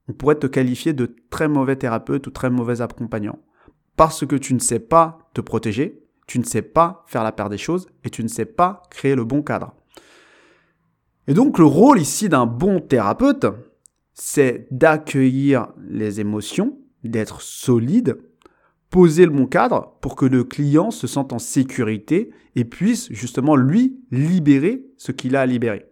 on 0.09 0.13
pourrait 0.13 0.39
te 0.39 0.47
qualifier 0.47 0.93
de 0.93 1.15
très 1.29 1.47
mauvais 1.47 1.75
thérapeute 1.75 2.25
ou 2.25 2.31
très 2.31 2.49
mauvais 2.49 2.81
accompagnant 2.81 3.37
parce 3.95 4.25
que 4.25 4.35
tu 4.35 4.53
ne 4.53 4.59
sais 4.59 4.79
pas 4.79 5.29
te 5.33 5.41
protéger, 5.41 6.01
tu 6.25 6.39
ne 6.39 6.43
sais 6.43 6.61
pas 6.61 7.03
faire 7.05 7.23
la 7.23 7.31
paire 7.31 7.49
des 7.49 7.57
choses 7.57 7.87
et 8.03 8.09
tu 8.09 8.23
ne 8.23 8.27
sais 8.27 8.45
pas 8.45 8.81
créer 8.89 9.13
le 9.13 9.23
bon 9.23 9.43
cadre. 9.43 9.75
Et 11.27 11.33
donc 11.33 11.59
le 11.59 11.65
rôle 11.65 11.99
ici 11.99 12.27
d'un 12.27 12.45
bon 12.45 12.79
thérapeute, 12.79 13.45
c'est 14.13 14.67
d'accueillir 14.71 15.67
les 15.87 16.19
émotions, 16.19 16.79
d'être 17.03 17.41
solide, 17.41 18.17
poser 18.89 19.25
le 19.25 19.31
bon 19.31 19.45
cadre 19.45 19.97
pour 20.01 20.15
que 20.15 20.25
le 20.25 20.43
client 20.43 20.91
se 20.91 21.05
sente 21.05 21.33
en 21.33 21.39
sécurité 21.39 22.31
et 22.55 22.65
puisse 22.65 23.11
justement 23.11 23.55
lui 23.55 23.99
libérer 24.11 24.85
ce 24.97 25.11
qu'il 25.11 25.35
a 25.35 25.41
à 25.41 25.45
libérer. 25.45 25.85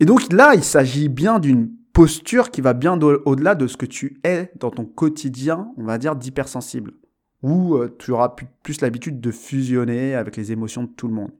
Et 0.00 0.04
donc 0.04 0.32
là, 0.32 0.54
il 0.56 0.64
s'agit 0.64 1.08
bien 1.08 1.38
d'une 1.38 1.70
posture 1.92 2.50
qui 2.50 2.60
va 2.60 2.72
bien 2.72 2.98
au-delà 3.00 3.54
de 3.54 3.66
ce 3.66 3.76
que 3.76 3.86
tu 3.86 4.20
es 4.24 4.50
dans 4.56 4.70
ton 4.70 4.84
quotidien, 4.84 5.72
on 5.76 5.84
va 5.84 5.98
dire, 5.98 6.16
d'hypersensible, 6.16 6.94
où 7.42 7.76
euh, 7.76 7.94
tu 7.98 8.12
auras 8.12 8.34
plus 8.62 8.80
l'habitude 8.80 9.20
de 9.20 9.30
fusionner 9.30 10.14
avec 10.14 10.36
les 10.36 10.52
émotions 10.52 10.84
de 10.84 10.88
tout 10.88 11.08
le 11.08 11.14
monde. 11.14 11.32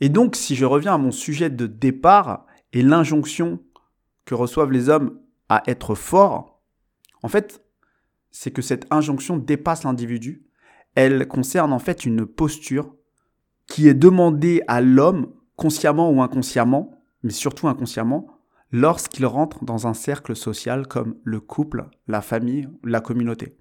Et 0.00 0.08
donc, 0.08 0.36
si 0.36 0.54
je 0.54 0.64
reviens 0.64 0.94
à 0.94 0.98
mon 0.98 1.10
sujet 1.10 1.50
de 1.50 1.66
départ 1.66 2.46
et 2.72 2.82
l'injonction 2.82 3.60
que 4.24 4.34
reçoivent 4.34 4.72
les 4.72 4.88
hommes 4.88 5.18
à 5.48 5.62
être 5.66 5.94
forts, 5.94 6.60
en 7.22 7.28
fait, 7.28 7.62
c'est 8.30 8.50
que 8.50 8.62
cette 8.62 8.86
injonction 8.90 9.38
dépasse 9.38 9.84
l'individu. 9.84 10.44
Elle 10.94 11.26
concerne 11.26 11.72
en 11.72 11.78
fait 11.78 12.04
une 12.04 12.26
posture 12.26 12.94
qui 13.66 13.88
est 13.88 13.94
demandée 13.94 14.62
à 14.68 14.80
l'homme, 14.80 15.32
consciemment 15.56 16.10
ou 16.10 16.20
inconsciemment, 16.20 16.95
mais 17.26 17.32
surtout 17.32 17.66
inconsciemment, 17.66 18.28
lorsqu'il 18.70 19.26
rentre 19.26 19.64
dans 19.64 19.88
un 19.88 19.94
cercle 19.94 20.36
social 20.36 20.86
comme 20.86 21.16
le 21.24 21.40
couple, 21.40 21.88
la 22.06 22.22
famille, 22.22 22.68
la 22.84 23.00
communauté. 23.00 23.56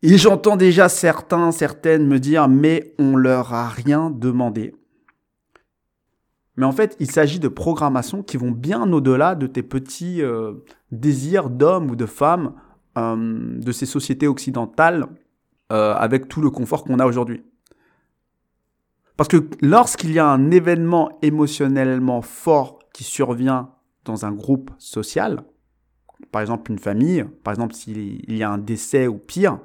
Et 0.00 0.16
j'entends 0.16 0.56
déjà 0.56 0.88
certains, 0.88 1.52
certaines 1.52 2.06
me 2.06 2.18
dire, 2.18 2.48
mais 2.48 2.94
on 2.98 3.16
leur 3.16 3.52
a 3.52 3.68
rien 3.68 4.08
demandé. 4.08 4.74
Mais 6.56 6.64
en 6.64 6.72
fait, 6.72 6.96
il 7.00 7.10
s'agit 7.10 7.38
de 7.38 7.48
programmations 7.48 8.22
qui 8.22 8.38
vont 8.38 8.50
bien 8.50 8.90
au-delà 8.90 9.34
de 9.34 9.46
tes 9.46 9.62
petits 9.62 10.22
euh, 10.22 10.54
désirs 10.90 11.50
d'hommes 11.50 11.90
ou 11.90 11.96
de 11.96 12.06
femmes 12.06 12.54
euh, 12.96 13.60
de 13.60 13.72
ces 13.72 13.84
sociétés 13.84 14.26
occidentales 14.26 15.06
euh, 15.70 15.92
avec 15.96 16.28
tout 16.28 16.40
le 16.40 16.48
confort 16.48 16.82
qu'on 16.82 16.98
a 16.98 17.04
aujourd'hui. 17.04 17.42
Parce 19.20 19.28
que 19.28 19.50
lorsqu'il 19.60 20.12
y 20.12 20.18
a 20.18 20.26
un 20.26 20.50
événement 20.50 21.18
émotionnellement 21.20 22.22
fort 22.22 22.78
qui 22.94 23.04
survient 23.04 23.68
dans 24.06 24.24
un 24.24 24.32
groupe 24.32 24.70
social, 24.78 25.44
par 26.32 26.40
exemple 26.40 26.72
une 26.72 26.78
famille, 26.78 27.26
par 27.44 27.52
exemple 27.52 27.74
s'il 27.74 28.34
y 28.34 28.42
a 28.42 28.50
un 28.50 28.56
décès 28.56 29.08
ou 29.08 29.18
pire, 29.18 29.58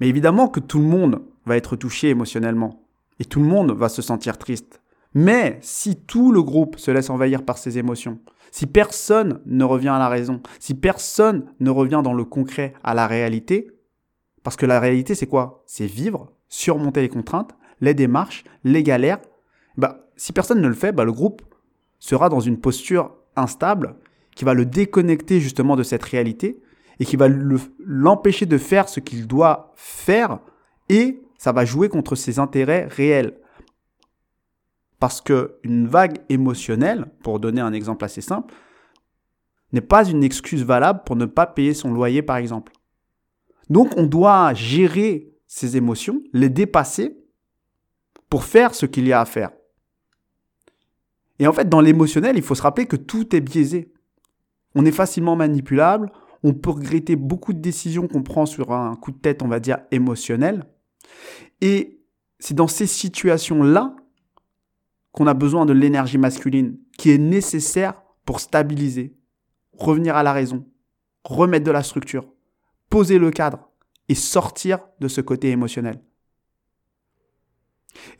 mais 0.00 0.08
évidemment 0.08 0.48
que 0.48 0.58
tout 0.58 0.78
le 0.78 0.86
monde 0.86 1.20
va 1.44 1.58
être 1.58 1.76
touché 1.76 2.08
émotionnellement 2.08 2.86
et 3.20 3.26
tout 3.26 3.40
le 3.40 3.46
monde 3.46 3.72
va 3.72 3.90
se 3.90 4.00
sentir 4.00 4.38
triste. 4.38 4.80
Mais 5.12 5.58
si 5.60 5.96
tout 5.96 6.32
le 6.32 6.42
groupe 6.42 6.78
se 6.78 6.90
laisse 6.90 7.10
envahir 7.10 7.44
par 7.44 7.58
ses 7.58 7.76
émotions, 7.76 8.20
si 8.52 8.64
personne 8.64 9.42
ne 9.44 9.64
revient 9.64 9.88
à 9.88 9.98
la 9.98 10.08
raison, 10.08 10.40
si 10.60 10.72
personne 10.72 11.44
ne 11.60 11.68
revient 11.68 12.00
dans 12.02 12.14
le 12.14 12.24
concret 12.24 12.72
à 12.82 12.94
la 12.94 13.06
réalité, 13.06 13.70
parce 14.42 14.56
que 14.56 14.64
la 14.64 14.80
réalité 14.80 15.14
c'est 15.14 15.26
quoi? 15.26 15.62
C'est 15.66 15.84
vivre, 15.84 16.32
surmonter 16.48 17.02
les 17.02 17.10
contraintes, 17.10 17.54
les 17.82 17.92
démarches, 17.92 18.44
les 18.64 18.82
galères. 18.82 19.18
Bah, 19.76 20.06
si 20.16 20.32
personne 20.32 20.62
ne 20.62 20.68
le 20.68 20.74
fait, 20.74 20.92
bah, 20.92 21.04
le 21.04 21.12
groupe 21.12 21.42
sera 21.98 22.30
dans 22.30 22.40
une 22.40 22.58
posture 22.58 23.14
instable 23.36 23.96
qui 24.34 24.46
va 24.46 24.54
le 24.54 24.64
déconnecter 24.64 25.40
justement 25.40 25.76
de 25.76 25.82
cette 25.82 26.04
réalité 26.04 26.62
et 26.98 27.04
qui 27.04 27.16
va 27.16 27.28
l'empêcher 27.78 28.46
de 28.46 28.56
faire 28.56 28.88
ce 28.88 29.00
qu'il 29.00 29.26
doit 29.26 29.72
faire 29.76 30.38
et 30.88 31.20
ça 31.36 31.52
va 31.52 31.64
jouer 31.64 31.88
contre 31.88 32.14
ses 32.14 32.38
intérêts 32.38 32.86
réels. 32.86 33.36
Parce 35.00 35.20
qu'une 35.20 35.88
vague 35.88 36.18
émotionnelle, 36.28 37.06
pour 37.24 37.40
donner 37.40 37.60
un 37.60 37.72
exemple 37.72 38.04
assez 38.04 38.20
simple, 38.20 38.54
n'est 39.72 39.80
pas 39.80 40.08
une 40.08 40.22
excuse 40.22 40.64
valable 40.64 41.02
pour 41.04 41.16
ne 41.16 41.26
pas 41.26 41.46
payer 41.46 41.74
son 41.74 41.92
loyer 41.92 42.22
par 42.22 42.36
exemple. 42.36 42.72
Donc 43.68 43.92
on 43.96 44.06
doit 44.06 44.54
gérer 44.54 45.32
ses 45.48 45.76
émotions, 45.76 46.22
les 46.32 46.48
dépasser 46.48 47.21
pour 48.32 48.44
faire 48.44 48.74
ce 48.74 48.86
qu'il 48.86 49.06
y 49.06 49.12
a 49.12 49.20
à 49.20 49.26
faire. 49.26 49.50
Et 51.38 51.46
en 51.46 51.52
fait, 51.52 51.68
dans 51.68 51.82
l'émotionnel, 51.82 52.38
il 52.38 52.42
faut 52.42 52.54
se 52.54 52.62
rappeler 52.62 52.86
que 52.86 52.96
tout 52.96 53.36
est 53.36 53.42
biaisé. 53.42 53.92
On 54.74 54.86
est 54.86 54.90
facilement 54.90 55.36
manipulable, 55.36 56.10
on 56.42 56.54
peut 56.54 56.70
regretter 56.70 57.14
beaucoup 57.14 57.52
de 57.52 57.58
décisions 57.58 58.08
qu'on 58.08 58.22
prend 58.22 58.46
sur 58.46 58.72
un 58.72 58.96
coup 58.96 59.12
de 59.12 59.18
tête, 59.18 59.42
on 59.42 59.48
va 59.48 59.60
dire, 59.60 59.80
émotionnel. 59.90 60.64
Et 61.60 62.00
c'est 62.38 62.54
dans 62.54 62.68
ces 62.68 62.86
situations-là 62.86 63.94
qu'on 65.10 65.26
a 65.26 65.34
besoin 65.34 65.66
de 65.66 65.74
l'énergie 65.74 66.16
masculine 66.16 66.78
qui 66.96 67.10
est 67.10 67.18
nécessaire 67.18 68.02
pour 68.24 68.40
stabiliser, 68.40 69.14
revenir 69.76 70.16
à 70.16 70.22
la 70.22 70.32
raison, 70.32 70.64
remettre 71.22 71.66
de 71.66 71.70
la 71.70 71.82
structure, 71.82 72.26
poser 72.88 73.18
le 73.18 73.30
cadre 73.30 73.68
et 74.08 74.14
sortir 74.14 74.78
de 75.00 75.08
ce 75.08 75.20
côté 75.20 75.50
émotionnel. 75.50 76.00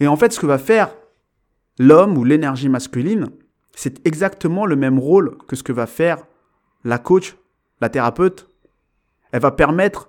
Et 0.01 0.07
en 0.07 0.17
fait, 0.17 0.33
ce 0.33 0.41
que 0.41 0.47
va 0.47 0.59
faire 0.59 0.95
l'homme 1.79 2.19
ou 2.19 2.25
l'énergie 2.25 2.69
masculine, 2.69 3.29
c'est 3.75 4.07
exactement 4.07 4.67
le 4.67 4.77
même 4.77 4.99
rôle 4.99 5.37
que 5.49 5.57
ce 5.57 5.63
que 5.63 5.73
va 5.73 5.87
faire 5.87 6.27
la 6.85 6.99
coach 6.99 7.37
la 7.83 7.89
thérapeute, 7.89 8.49
elle 9.33 9.43
va 9.43 9.51
permettre 9.51 10.09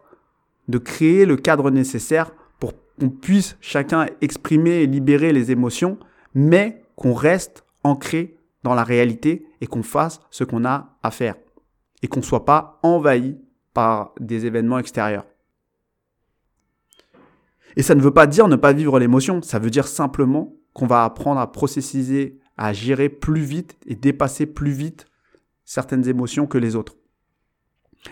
de 0.68 0.78
créer 0.78 1.26
le 1.26 1.36
cadre 1.36 1.72
nécessaire 1.72 2.32
pour 2.60 2.74
qu'on 3.00 3.10
puisse 3.10 3.58
chacun 3.60 4.06
exprimer 4.22 4.84
et 4.84 4.88
libérer 4.88 5.34
les 5.34 5.52
émotions, 5.52 5.98
mais 6.36 6.84
qu'on 6.96 7.16
reste 7.16 7.66
ancré 7.84 8.38
dans 8.62 8.76
la 8.76 8.84
réalité 8.84 9.48
et 9.60 9.68
qu'on 9.68 9.84
fasse 9.84 10.22
ce 10.30 10.44
qu'on 10.44 10.66
a 10.66 10.98
à 11.02 11.12
faire 11.12 11.36
et 12.04 12.08
qu'on 12.08 12.20
ne 12.20 12.26
soit 12.26 12.46
pas 12.46 12.80
envahi 12.84 13.38
par 13.74 14.14
des 14.20 14.46
événements 14.46 14.78
extérieurs. 14.78 15.26
Et 17.76 17.84
ça 17.84 17.96
ne 17.96 18.02
veut 18.02 18.12
pas 18.14 18.28
dire 18.28 18.48
ne 18.48 18.56
pas 18.56 18.74
vivre 18.74 19.00
l'émotion, 19.00 19.42
ça 19.42 19.60
veut 19.60 19.70
dire 19.70 19.88
simplement 19.88 20.56
qu'on 20.74 20.88
va 20.88 21.04
apprendre 21.04 21.40
à 21.40 21.52
processiser, 21.52 22.40
à 22.58 22.74
gérer 22.74 23.10
plus 23.10 23.42
vite 23.42 23.78
et 23.86 23.96
dépasser 23.96 24.46
plus 24.46 24.72
vite 24.72 25.06
certaines 25.66 26.08
émotions 26.08 26.48
que 26.48 26.58
les 26.58 26.76
autres. 26.76 26.96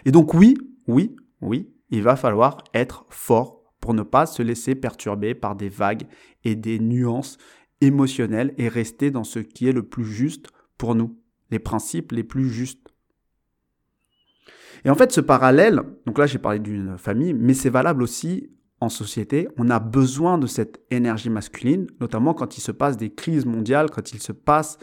Et 0.05 0.11
donc 0.11 0.33
oui, 0.33 0.57
oui, 0.87 1.15
oui, 1.41 1.73
il 1.89 2.03
va 2.03 2.15
falloir 2.15 2.63
être 2.73 3.05
fort 3.09 3.61
pour 3.79 3.93
ne 3.93 4.03
pas 4.03 4.25
se 4.25 4.41
laisser 4.41 4.75
perturber 4.75 5.35
par 5.35 5.55
des 5.55 5.69
vagues 5.69 6.03
et 6.43 6.55
des 6.55 6.79
nuances 6.79 7.37
émotionnelles 7.81 8.53
et 8.57 8.67
rester 8.67 9.11
dans 9.11 9.23
ce 9.23 9.39
qui 9.39 9.67
est 9.67 9.73
le 9.73 9.83
plus 9.83 10.05
juste 10.05 10.49
pour 10.77 10.95
nous, 10.95 11.19
les 11.49 11.59
principes 11.59 12.11
les 12.11 12.23
plus 12.23 12.49
justes. 12.49 12.93
Et 14.85 14.89
en 14.89 14.95
fait, 14.95 15.11
ce 15.11 15.21
parallèle, 15.21 15.81
donc 16.05 16.17
là 16.17 16.25
j'ai 16.25 16.39
parlé 16.39 16.59
d'une 16.59 16.97
famille, 16.97 17.33
mais 17.33 17.53
c'est 17.53 17.69
valable 17.69 18.03
aussi 18.03 18.49
en 18.81 18.89
société. 18.89 19.47
On 19.57 19.69
a 19.69 19.79
besoin 19.79 20.37
de 20.37 20.47
cette 20.47 20.81
énergie 20.89 21.29
masculine, 21.29 21.87
notamment 22.01 22.33
quand 22.33 22.57
il 22.57 22.61
se 22.61 22.71
passe 22.71 22.97
des 22.97 23.13
crises 23.13 23.45
mondiales, 23.45 23.89
quand 23.89 24.11
il 24.11 24.21
se 24.21 24.31
passe 24.31 24.79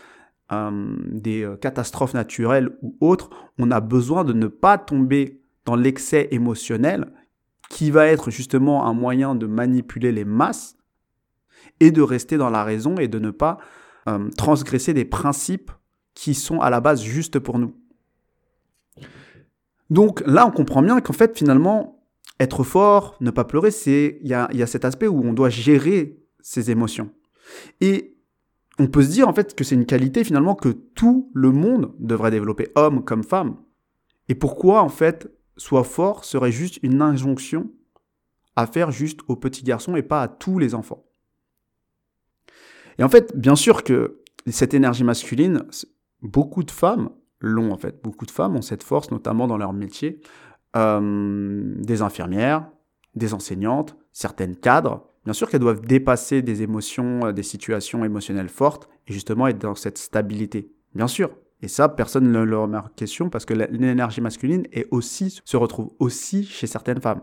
euh, 0.53 0.97
des 1.11 1.43
euh, 1.43 1.57
catastrophes 1.57 2.15
naturelles 2.15 2.71
ou 2.81 2.97
autres, 3.01 3.29
on 3.59 3.71
a 3.71 3.81
besoin 3.81 4.25
de 4.25 4.33
ne 4.33 4.47
pas 4.47 4.79
tomber 4.79 5.43
dans 5.67 5.77
l'excès 5.77 6.29
émotionnel 6.31 7.13
qui 7.69 7.91
va 7.91 8.07
être 8.07 8.31
justement 8.31 8.87
un 8.87 8.95
moyen 8.95 9.35
de 9.35 9.47
manipuler 9.47 10.13
les 10.13 10.25
masses 10.25 10.77
et 11.81 11.91
de 11.91 12.01
rester 12.01 12.39
dans 12.39 12.51
la 12.51 12.65
raison 12.65 12.97
et 12.97 13.09
de 13.09 13.19
ne 13.19 13.31
pas 13.31 13.59
euh, 14.09 14.31
transgresser 14.39 14.95
des 14.95 15.05
principes 15.05 15.71
qui 16.15 16.35
sont 16.35 16.61
à 16.61 16.71
la 16.71 16.81
base 16.81 17.03
justes 17.03 17.39
pour 17.39 17.59
nous. 17.59 17.75
Donc 19.91 20.23
là, 20.25 20.47
on 20.47 20.51
comprend 20.51 20.83
bien 20.83 21.01
qu'en 21.01 21.13
fait, 21.13 21.37
finalement, 21.37 21.98
être 22.41 22.63
fort, 22.65 23.17
ne 23.21 23.31
pas 23.31 23.45
pleurer, 23.45 23.71
c'est 23.71 24.19
il 24.23 24.29
y 24.29 24.35
a, 24.35 24.49
y 24.53 24.63
a 24.63 24.67
cet 24.67 24.85
aspect 24.85 25.09
où 25.09 25.21
on 25.25 25.33
doit 25.33 25.49
gérer 25.51 26.19
ses 26.41 26.71
émotions. 26.71 27.11
Et 27.81 28.17
on 28.79 28.87
peut 28.87 29.03
se 29.03 29.11
dire 29.11 29.29
en 29.29 29.33
fait 29.33 29.55
que 29.55 29.65
c'est 29.65 29.75
une 29.75 29.87
qualité 29.87 30.23
finalement 30.25 30.55
que 30.55 30.69
tout 30.69 31.31
le 31.35 31.51
monde 31.51 31.95
devrait 31.99 32.31
développer, 32.31 32.69
homme 32.77 33.05
comme 33.05 33.25
femme. 33.25 33.57
Et 34.29 34.35
pourquoi 34.35 34.83
en 34.83 34.89
fait 34.89 35.33
soit 35.57 35.85
fort 35.85 36.25
serait 36.25 36.53
juste 36.53 36.79
une 36.83 37.03
injonction 37.03 37.71
à 38.55 38.67
faire 38.67 38.91
juste 38.91 39.21
aux 39.29 39.37
petits 39.37 39.65
garçons 39.65 39.97
et 39.97 40.03
pas 40.03 40.23
à 40.23 40.29
tous 40.29 40.59
les 40.59 40.75
enfants? 40.75 41.05
Et 42.99 43.05
en 43.05 43.09
fait, 43.09 43.37
bien 43.37 43.57
sûr 43.57 43.85
que 43.85 44.23
cette 44.47 44.75
énergie 44.75 45.05
masculine, 45.05 45.65
beaucoup 46.23 46.63
de 46.63 46.71
femmes 46.71 47.11
l'ont 47.41 47.73
en 47.73 47.79
fait. 47.79 48.03
Beaucoup 48.03 48.27
de 48.27 48.31
femmes 48.31 48.57
ont 48.57 48.63
cette 48.63 48.83
force, 48.83 49.11
notamment 49.11 49.47
dans 49.47 49.57
leur 49.57 49.73
métier. 49.73 50.21
Euh, 50.77 51.75
des 51.79 52.03
infirmières, 52.03 52.69
des 53.15 53.33
enseignantes, 53.35 53.97
certaines 54.13 54.57
cadres, 54.57 55.09
Bien 55.29 55.35
sûr 55.35 55.51
qu'elles 55.51 55.61
doivent 55.61 55.83
dépasser 55.83 56.41
des 56.41 56.63
émotions, 56.63 57.27
euh, 57.27 57.33
des 57.33 57.43
situations 57.43 58.03
émotionnelles 58.03 58.49
fortes 58.49 58.89
et 59.07 59.13
justement 59.13 59.47
être 59.47 59.59
dans 59.59 59.75
cette 59.75 59.99
stabilité. 59.99 60.73
Bien 60.95 61.07
sûr. 61.07 61.29
Et 61.61 61.69
ça, 61.69 61.91
personne 61.91 62.33
ne 62.33 62.39
le 62.39 62.59
remet 62.59 62.79
en 62.79 62.89
question 62.97 63.29
parce 63.29 63.45
que 63.45 63.53
l'énergie 63.53 64.23
masculine 64.23 64.67
aussi, 64.91 65.43
se 65.45 65.59
retrouve 65.59 65.91
aussi 65.99 66.45
chez 66.47 66.67
certaines 66.67 67.03
femmes. 67.03 67.21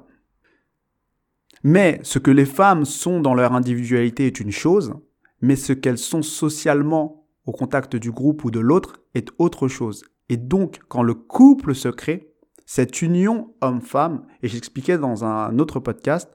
Mais 1.64 2.00
ce 2.04 2.20
que 2.20 2.30
les 2.30 2.46
femmes 2.46 2.86
sont 2.86 3.22
dans 3.22 3.34
leur 3.34 3.54
individualité 3.54 4.28
est 4.28 4.40
une 4.40 4.52
chose, 4.52 4.94
mais 5.42 5.56
ce 5.56 5.74
qu'elles 5.74 5.98
sont 5.98 6.22
socialement 6.22 7.26
au 7.48 7.54
contact 7.54 7.96
du 7.96 8.12
groupe 8.12 8.44
ou 8.44 8.52
de 8.52 8.60
l'autre 8.60 9.02
est 9.16 9.30
autre 9.40 9.68
chose. 9.68 10.04
Et 10.30 10.38
donc, 10.38 10.78
quand 10.90 11.02
le 11.02 11.16
couple 11.16 11.74
se 11.74 11.88
crée, 11.88 12.35
cette 12.66 13.02
union 13.02 13.54
homme-femme, 13.62 14.26
et 14.42 14.48
j'expliquais 14.48 14.98
dans 14.98 15.24
un 15.24 15.60
autre 15.60 15.80
podcast, 15.80 16.32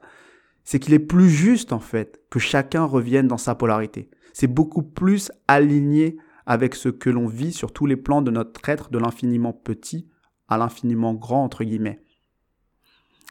c'est 0.63 0.79
qu'il 0.79 0.93
est 0.93 0.99
plus 0.99 1.29
juste 1.29 1.73
en 1.73 1.79
fait 1.79 2.21
que 2.29 2.39
chacun 2.39 2.83
revienne 2.85 3.27
dans 3.27 3.37
sa 3.37 3.55
polarité. 3.55 4.09
C'est 4.33 4.47
beaucoup 4.47 4.83
plus 4.83 5.31
aligné 5.47 6.17
avec 6.45 6.75
ce 6.75 6.89
que 6.89 7.09
l'on 7.09 7.27
vit 7.27 7.53
sur 7.53 7.73
tous 7.73 7.85
les 7.85 7.97
plans 7.97 8.21
de 8.21 8.31
notre 8.31 8.67
être, 8.69 8.89
de 8.89 8.97
l'infiniment 8.97 9.53
petit 9.53 10.07
à 10.47 10.57
l'infiniment 10.57 11.13
grand, 11.13 11.43
entre 11.43 11.63
guillemets. 11.63 12.03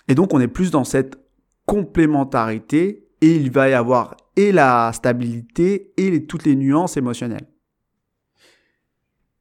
Et 0.08 0.14
donc 0.14 0.34
on 0.34 0.40
est 0.40 0.48
plus 0.48 0.70
dans 0.70 0.84
cette 0.84 1.18
complémentarité 1.66 3.08
et 3.20 3.36
il 3.36 3.50
va 3.50 3.68
y 3.68 3.74
avoir 3.74 4.16
et 4.36 4.52
la 4.52 4.92
stabilité 4.92 5.92
et 5.96 6.26
toutes 6.26 6.44
les 6.44 6.56
nuances 6.56 6.96
émotionnelles. 6.96 7.48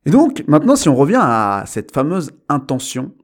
Et 0.06 0.12
donc 0.12 0.44
maintenant 0.48 0.76
si 0.76 0.90
on 0.90 0.96
revient 0.96 1.20
à 1.22 1.64
cette 1.66 1.94
fameuse 1.94 2.32
intention, 2.50 3.16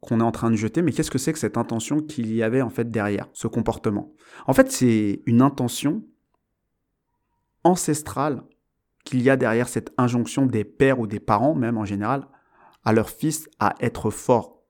qu'on 0.00 0.20
est 0.20 0.24
en 0.24 0.32
train 0.32 0.50
de 0.50 0.56
jeter, 0.56 0.82
mais 0.82 0.92
qu'est-ce 0.92 1.10
que 1.10 1.18
c'est 1.18 1.32
que 1.32 1.38
cette 1.38 1.56
intention 1.56 2.00
qu'il 2.00 2.34
y 2.34 2.42
avait 2.42 2.62
en 2.62 2.70
fait 2.70 2.90
derrière 2.90 3.28
ce 3.32 3.48
comportement? 3.48 4.12
En 4.46 4.52
fait, 4.52 4.70
c'est 4.70 5.22
une 5.26 5.42
intention 5.42 6.04
ancestrale 7.64 8.42
qu'il 9.04 9.22
y 9.22 9.30
a 9.30 9.36
derrière 9.36 9.68
cette 9.68 9.92
injonction 9.98 10.46
des 10.46 10.64
pères 10.64 11.00
ou 11.00 11.06
des 11.06 11.20
parents, 11.20 11.54
même 11.54 11.78
en 11.78 11.84
général, 11.84 12.26
à 12.84 12.92
leur 12.92 13.10
fils 13.10 13.48
à 13.58 13.74
être 13.80 14.10
fort. 14.10 14.62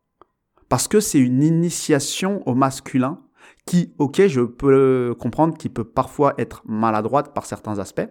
Parce 0.69 0.89
que 0.89 1.01
c'est 1.01 1.19
une 1.19 1.43
initiation 1.43 2.47
au 2.49 2.55
masculin 2.55 3.23
qui, 3.67 3.95
ok, 3.99 4.27
je 4.27 4.41
peux 4.41 5.15
comprendre 5.19 5.57
qu'il 5.57 5.73
peut 5.73 5.85
parfois 5.85 6.35
être 6.39 6.63
maladroite 6.67 7.35
par 7.35 7.47
certains 7.47 7.79
aspects, 7.79 8.09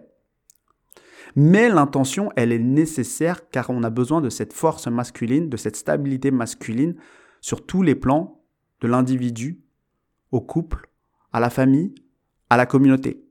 mais 1.36 1.68
l'intention, 1.68 2.30
elle 2.34 2.50
est 2.50 2.58
nécessaire 2.58 3.50
car 3.50 3.68
on 3.68 3.82
a 3.82 3.90
besoin 3.90 4.22
de 4.22 4.30
cette 4.30 4.54
force 4.54 4.86
masculine, 4.86 5.50
de 5.50 5.58
cette 5.58 5.76
stabilité 5.76 6.30
masculine 6.30 6.96
sur 7.42 7.64
tous 7.64 7.82
les 7.82 7.94
plans, 7.94 8.42
de 8.80 8.88
l'individu 8.88 9.60
au 10.32 10.40
couple, 10.40 10.90
à 11.32 11.40
la 11.40 11.50
famille, 11.50 11.94
à 12.48 12.56
la 12.56 12.64
communauté. 12.64 13.22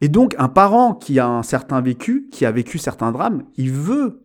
Et 0.00 0.08
donc 0.08 0.36
un 0.38 0.48
parent 0.48 0.94
qui 0.94 1.18
a 1.18 1.26
un 1.26 1.42
certain 1.42 1.80
vécu, 1.80 2.28
qui 2.30 2.46
a 2.46 2.52
vécu 2.52 2.78
certains 2.78 3.10
drames, 3.10 3.44
il 3.56 3.72
veut 3.72 4.24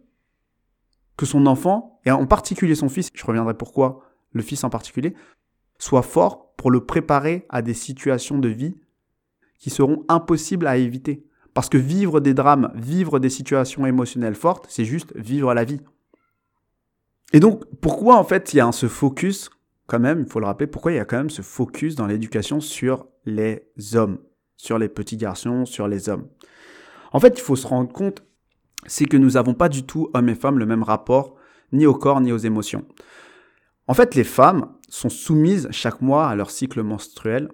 que 1.17 1.25
son 1.25 1.47
enfant, 1.47 1.99
et 2.05 2.11
en 2.11 2.27
particulier 2.27 2.75
son 2.75 2.87
fils, 2.87 3.09
je 3.13 3.25
reviendrai 3.25 3.55
pourquoi 3.55 4.03
le 4.31 4.43
fils 4.43 4.63
en 4.63 4.69
particulier, 4.69 5.15
soit 5.79 6.03
fort 6.03 6.53
pour 6.55 6.69
le 6.69 6.85
préparer 6.85 7.45
à 7.49 7.61
des 7.61 7.73
situations 7.73 8.37
de 8.37 8.49
vie 8.49 8.75
qui 9.57 9.69
seront 9.69 10.05
impossibles 10.07 10.67
à 10.67 10.77
éviter. 10.77 11.25
Parce 11.53 11.69
que 11.69 11.77
vivre 11.77 12.19
des 12.19 12.33
drames, 12.33 12.71
vivre 12.75 13.19
des 13.19 13.29
situations 13.29 13.85
émotionnelles 13.85 14.35
fortes, 14.35 14.67
c'est 14.69 14.85
juste 14.85 15.15
vivre 15.15 15.53
la 15.53 15.63
vie. 15.63 15.81
Et 17.33 17.39
donc, 17.39 17.63
pourquoi 17.81 18.17
en 18.17 18.23
fait 18.23 18.53
il 18.53 18.57
y 18.57 18.59
a 18.59 18.71
ce 18.71 18.87
focus, 18.87 19.49
quand 19.87 19.99
même, 19.99 20.21
il 20.21 20.31
faut 20.31 20.39
le 20.39 20.45
rappeler, 20.45 20.67
pourquoi 20.67 20.91
il 20.91 20.95
y 20.95 20.99
a 20.99 21.05
quand 21.05 21.17
même 21.17 21.29
ce 21.29 21.41
focus 21.41 21.95
dans 21.95 22.07
l'éducation 22.07 22.59
sur 22.59 23.07
les 23.25 23.63
hommes, 23.93 24.19
sur 24.57 24.77
les 24.77 24.89
petits 24.89 25.17
garçons, 25.17 25.65
sur 25.65 25.87
les 25.87 26.09
hommes? 26.09 26.27
En 27.11 27.19
fait, 27.19 27.37
il 27.37 27.41
faut 27.41 27.55
se 27.55 27.67
rendre 27.67 27.91
compte, 27.91 28.23
c'est 28.85 29.05
que 29.05 29.17
nous 29.17 29.31
n'avons 29.31 29.53
pas 29.53 29.69
du 29.69 29.83
tout, 29.83 30.09
hommes 30.13 30.29
et 30.29 30.35
femmes, 30.35 30.59
le 30.59 30.65
même 30.65 30.83
rapport, 30.83 31.35
ni 31.71 31.85
au 31.85 31.93
corps, 31.93 32.21
ni 32.21 32.31
aux 32.31 32.37
émotions. 32.37 32.85
En 33.87 33.93
fait, 33.93 34.15
les 34.15 34.23
femmes 34.23 34.75
sont 34.87 35.09
soumises 35.09 35.67
chaque 35.71 36.01
mois 36.01 36.29
à 36.29 36.35
leur 36.35 36.51
cycle 36.51 36.83
menstruel, 36.83 37.49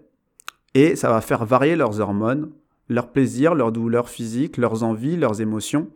et 0.74 0.96
ça 0.96 1.10
va 1.10 1.22
faire 1.22 1.46
varier 1.46 1.76
leurs 1.76 2.02
hormones, 2.02 2.52
leurs 2.90 3.12
plaisirs, 3.12 3.56
leurs 3.56 3.72
douleurs 3.72 4.10
physiques, 4.10 4.58
leurs 4.58 4.84
envies, 4.84 5.18
leurs 5.18 5.42
émotions. 5.42 5.90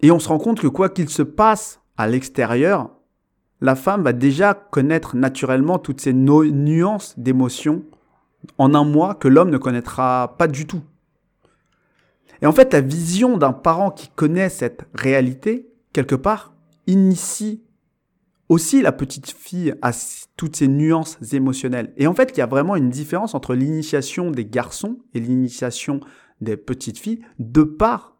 Et 0.00 0.10
on 0.10 0.18
se 0.18 0.28
rend 0.28 0.38
compte 0.38 0.60
que 0.60 0.66
quoi 0.66 0.88
qu'il 0.88 1.08
se 1.08 1.22
passe 1.22 1.80
à 1.96 2.06
l'extérieur, 2.06 2.90
la 3.60 3.74
femme 3.74 4.02
va 4.02 4.12
déjà 4.12 4.54
connaître 4.54 5.16
naturellement 5.16 5.78
toutes 5.78 6.00
ces 6.00 6.12
nuances 6.12 7.18
d'émotions 7.18 7.84
en 8.56 8.74
un 8.74 8.84
mois 8.84 9.14
que 9.14 9.26
l'homme 9.28 9.50
ne 9.50 9.58
connaîtra 9.58 10.36
pas 10.38 10.46
du 10.46 10.66
tout. 10.66 10.82
Et 12.40 12.46
en 12.46 12.52
fait, 12.52 12.72
la 12.72 12.80
vision 12.80 13.36
d'un 13.36 13.52
parent 13.52 13.90
qui 13.90 14.08
connaît 14.08 14.48
cette 14.48 14.84
réalité, 14.94 15.68
quelque 15.92 16.14
part, 16.14 16.54
initie 16.86 17.62
aussi 18.48 18.80
la 18.82 18.92
petite 18.92 19.30
fille 19.30 19.74
à 19.82 19.92
toutes 20.36 20.56
ces 20.56 20.68
nuances 20.68 21.18
émotionnelles. 21.32 21.92
Et 21.96 22.06
en 22.06 22.14
fait, 22.14 22.32
il 22.34 22.38
y 22.38 22.42
a 22.42 22.46
vraiment 22.46 22.76
une 22.76 22.90
différence 22.90 23.34
entre 23.34 23.54
l'initiation 23.54 24.30
des 24.30 24.46
garçons 24.46 24.98
et 25.14 25.20
l'initiation 25.20 26.00
des 26.40 26.56
petites 26.56 26.98
filles 26.98 27.20
de 27.38 27.62
par 27.62 28.16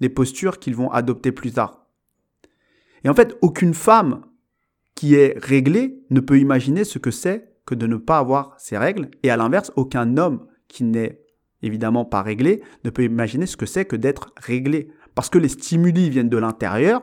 les 0.00 0.08
postures 0.08 0.58
qu'ils 0.58 0.74
vont 0.74 0.90
adopter 0.90 1.32
plus 1.32 1.52
tard. 1.52 1.86
Et 3.04 3.08
en 3.08 3.14
fait, 3.14 3.36
aucune 3.40 3.74
femme 3.74 4.22
qui 4.94 5.14
est 5.14 5.38
réglée 5.42 6.02
ne 6.10 6.20
peut 6.20 6.38
imaginer 6.38 6.84
ce 6.84 6.98
que 6.98 7.10
c'est 7.10 7.54
que 7.64 7.74
de 7.74 7.86
ne 7.86 7.96
pas 7.96 8.18
avoir 8.18 8.54
ses 8.58 8.76
règles. 8.76 9.10
Et 9.22 9.30
à 9.30 9.36
l'inverse, 9.36 9.72
aucun 9.76 10.16
homme 10.16 10.46
qui 10.68 10.84
n'est 10.84 11.20
évidemment 11.62 12.04
pas 12.04 12.22
réglé 12.22 12.62
ne 12.84 12.90
peut 12.90 13.04
imaginer 13.04 13.46
ce 13.46 13.56
que 13.56 13.66
c'est 13.66 13.84
que 13.84 13.96
d'être 13.96 14.32
réglé. 14.36 14.90
Parce 15.14 15.30
que 15.30 15.38
les 15.38 15.48
stimuli 15.48 16.10
viennent 16.10 16.28
de 16.28 16.36
l'intérieur 16.36 17.02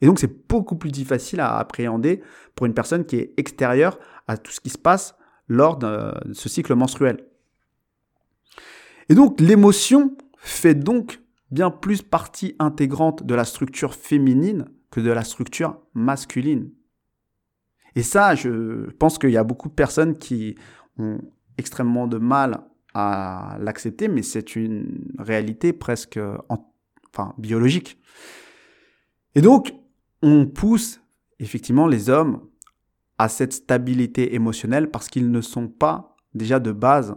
et 0.00 0.06
donc 0.06 0.18
c'est 0.18 0.48
beaucoup 0.48 0.76
plus 0.76 0.90
difficile 0.90 1.40
à 1.40 1.58
appréhender 1.58 2.22
pour 2.54 2.66
une 2.66 2.74
personne 2.74 3.04
qui 3.04 3.16
est 3.16 3.34
extérieure 3.36 3.98
à 4.26 4.36
tout 4.36 4.52
ce 4.52 4.60
qui 4.60 4.70
se 4.70 4.78
passe 4.78 5.16
lors 5.48 5.76
de 5.76 6.12
ce 6.32 6.48
cycle 6.48 6.74
menstruel. 6.74 7.24
Et 9.08 9.14
donc 9.14 9.40
l'émotion 9.40 10.16
fait 10.38 10.74
donc 10.74 11.20
bien 11.50 11.70
plus 11.70 12.02
partie 12.02 12.54
intégrante 12.58 13.24
de 13.24 13.34
la 13.34 13.44
structure 13.44 13.94
féminine 13.94 14.66
que 14.90 15.00
de 15.00 15.10
la 15.10 15.24
structure 15.24 15.80
masculine. 15.94 16.70
Et 17.94 18.02
ça, 18.02 18.34
je 18.34 18.90
pense 18.92 19.18
qu'il 19.18 19.30
y 19.30 19.36
a 19.36 19.44
beaucoup 19.44 19.68
de 19.68 19.74
personnes 19.74 20.18
qui 20.18 20.54
ont 20.98 21.20
extrêmement 21.56 22.06
de 22.06 22.18
mal 22.18 22.62
à 22.94 23.56
l'accepter, 23.60 24.08
mais 24.08 24.22
c'est 24.22 24.56
une 24.56 25.12
réalité 25.18 25.72
presque 25.72 26.20
enfin, 26.48 27.34
biologique. 27.38 27.98
Et 29.34 29.40
donc, 29.40 29.72
on 30.22 30.46
pousse 30.46 31.00
effectivement 31.38 31.86
les 31.86 32.10
hommes 32.10 32.40
à 33.18 33.28
cette 33.28 33.52
stabilité 33.52 34.34
émotionnelle 34.34 34.90
parce 34.90 35.08
qu'ils 35.08 35.30
ne 35.30 35.40
sont 35.40 35.68
pas 35.68 36.16
déjà 36.34 36.60
de 36.60 36.72
base 36.72 37.16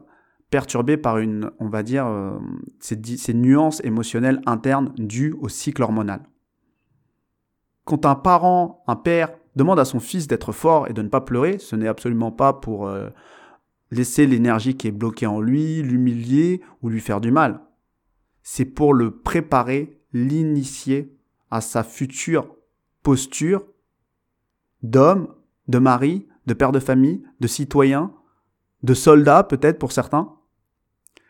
perturbés 0.49 0.97
par 0.97 1.17
une, 1.17 1.49
on 1.59 1.69
va 1.69 1.81
dire, 1.81 2.05
euh, 2.05 2.37
ces, 2.79 3.33
nuances 3.33 3.81
émotionnelles 3.83 4.41
internes 4.45 4.93
dues 4.97 5.33
au 5.39 5.47
cycle 5.47 5.81
hormonal. 5.81 6.23
Quand 7.85 8.05
un 8.05 8.15
parent, 8.15 8.83
un 8.87 8.97
père, 8.97 9.31
demande 9.55 9.79
à 9.79 9.85
son 9.85 9.99
fils 9.99 10.27
d'être 10.27 10.51
fort 10.51 10.89
et 10.89 10.93
de 10.93 11.01
ne 11.01 11.07
pas 11.07 11.21
pleurer, 11.21 11.57
ce 11.57 11.75
n'est 11.75 11.87
absolument 11.87 12.31
pas 12.31 12.53
pour 12.53 12.87
euh, 12.87 13.09
laisser 13.91 14.27
l'énergie 14.27 14.75
qui 14.75 14.87
est 14.87 14.91
bloquée 14.91 15.25
en 15.25 15.39
lui, 15.39 15.81
l'humilier 15.81 16.61
ou 16.81 16.89
lui 16.89 16.99
faire 16.99 17.21
du 17.21 17.31
mal. 17.31 17.61
C'est 18.43 18.65
pour 18.65 18.93
le 18.93 19.11
préparer, 19.11 20.01
l'initier 20.13 21.15
à 21.49 21.61
sa 21.61 21.83
future 21.83 22.55
posture 23.03 23.65
d'homme, 24.83 25.33
de 25.67 25.79
mari, 25.79 26.27
de 26.45 26.53
père 26.53 26.71
de 26.71 26.79
famille, 26.79 27.23
de 27.39 27.47
citoyen, 27.47 28.13
de 28.83 28.93
soldat 28.93 29.43
peut-être 29.43 29.79
pour 29.79 29.91
certains, 29.91 30.35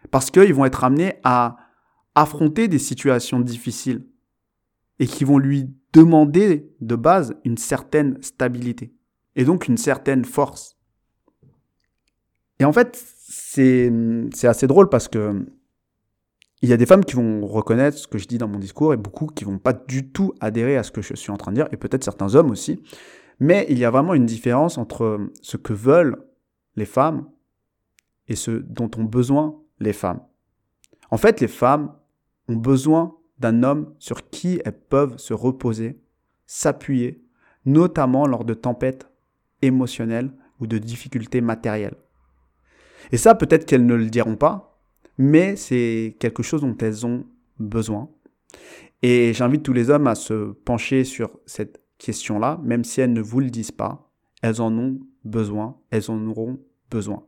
parce 0.09 0.31
qu'ils 0.31 0.53
vont 0.53 0.65
être 0.65 0.83
amenés 0.83 1.15
à 1.23 1.57
affronter 2.15 2.67
des 2.67 2.79
situations 2.79 3.39
difficiles 3.39 4.05
et 4.99 5.07
qui 5.07 5.23
vont 5.23 5.37
lui 5.37 5.73
demander 5.93 6.73
de 6.79 6.95
base 6.95 7.35
une 7.43 7.57
certaine 7.57 8.21
stabilité 8.21 8.93
et 9.35 9.45
donc 9.45 9.67
une 9.67 9.77
certaine 9.77 10.25
force. 10.25 10.77
Et 12.59 12.65
en 12.65 12.73
fait, 12.73 13.01
c'est 13.27 13.91
assez 14.43 14.67
drôle 14.67 14.89
parce 14.89 15.07
que 15.07 15.45
il 16.61 16.69
y 16.69 16.73
a 16.73 16.77
des 16.77 16.85
femmes 16.85 17.03
qui 17.03 17.15
vont 17.15 17.45
reconnaître 17.45 17.97
ce 17.97 18.07
que 18.07 18.17
je 18.17 18.27
dis 18.27 18.37
dans 18.37 18.47
mon 18.47 18.59
discours 18.59 18.93
et 18.93 18.97
beaucoup 18.97 19.27
qui 19.27 19.43
vont 19.43 19.57
pas 19.57 19.73
du 19.73 20.11
tout 20.11 20.33
adhérer 20.39 20.77
à 20.77 20.83
ce 20.83 20.91
que 20.91 21.01
je 21.01 21.15
suis 21.15 21.31
en 21.31 21.37
train 21.37 21.51
de 21.51 21.55
dire 21.55 21.67
et 21.71 21.77
peut-être 21.77 22.03
certains 22.03 22.35
hommes 22.35 22.51
aussi. 22.51 22.83
Mais 23.39 23.65
il 23.69 23.79
y 23.79 23.85
a 23.85 23.89
vraiment 23.89 24.13
une 24.13 24.27
différence 24.27 24.77
entre 24.77 25.19
ce 25.41 25.57
que 25.57 25.73
veulent 25.73 26.23
les 26.75 26.85
femmes 26.85 27.27
et 28.27 28.35
ce 28.35 28.51
dont 28.51 28.91
ont 28.97 29.03
besoin 29.03 29.59
les 29.79 29.93
femmes. 29.93 30.21
En 31.09 31.17
fait, 31.17 31.41
les 31.41 31.47
femmes 31.47 31.93
ont 32.47 32.55
besoin 32.55 33.15
d'un 33.39 33.63
homme 33.63 33.95
sur 33.97 34.29
qui 34.29 34.61
elles 34.63 34.79
peuvent 34.79 35.17
se 35.17 35.33
reposer, 35.33 35.99
s'appuyer, 36.45 37.25
notamment 37.65 38.27
lors 38.27 38.45
de 38.45 38.53
tempêtes 38.53 39.09
émotionnelles 39.63 40.31
ou 40.59 40.67
de 40.67 40.77
difficultés 40.77 41.41
matérielles. 41.41 41.97
Et 43.11 43.17
ça, 43.17 43.33
peut-être 43.33 43.65
qu'elles 43.65 43.85
ne 43.85 43.95
le 43.95 44.09
diront 44.09 44.35
pas, 44.35 44.70
mais 45.17 45.55
c'est 45.55 46.15
quelque 46.19 46.43
chose 46.43 46.61
dont 46.61 46.77
elles 46.79 47.05
ont 47.05 47.25
besoin. 47.59 48.09
Et 49.01 49.33
j'invite 49.33 49.63
tous 49.63 49.73
les 49.73 49.89
hommes 49.89 50.07
à 50.07 50.15
se 50.15 50.51
pencher 50.51 51.03
sur 51.03 51.39
cette 51.45 51.81
question-là, 51.97 52.59
même 52.63 52.83
si 52.83 53.01
elles 53.01 53.13
ne 53.13 53.21
vous 53.21 53.39
le 53.39 53.49
disent 53.49 53.71
pas, 53.71 54.11
elles 54.41 54.61
en 54.61 54.75
ont 54.77 54.99
besoin, 55.23 55.77
elles 55.91 56.09
en 56.09 56.27
auront 56.27 56.59
besoin. 56.89 57.25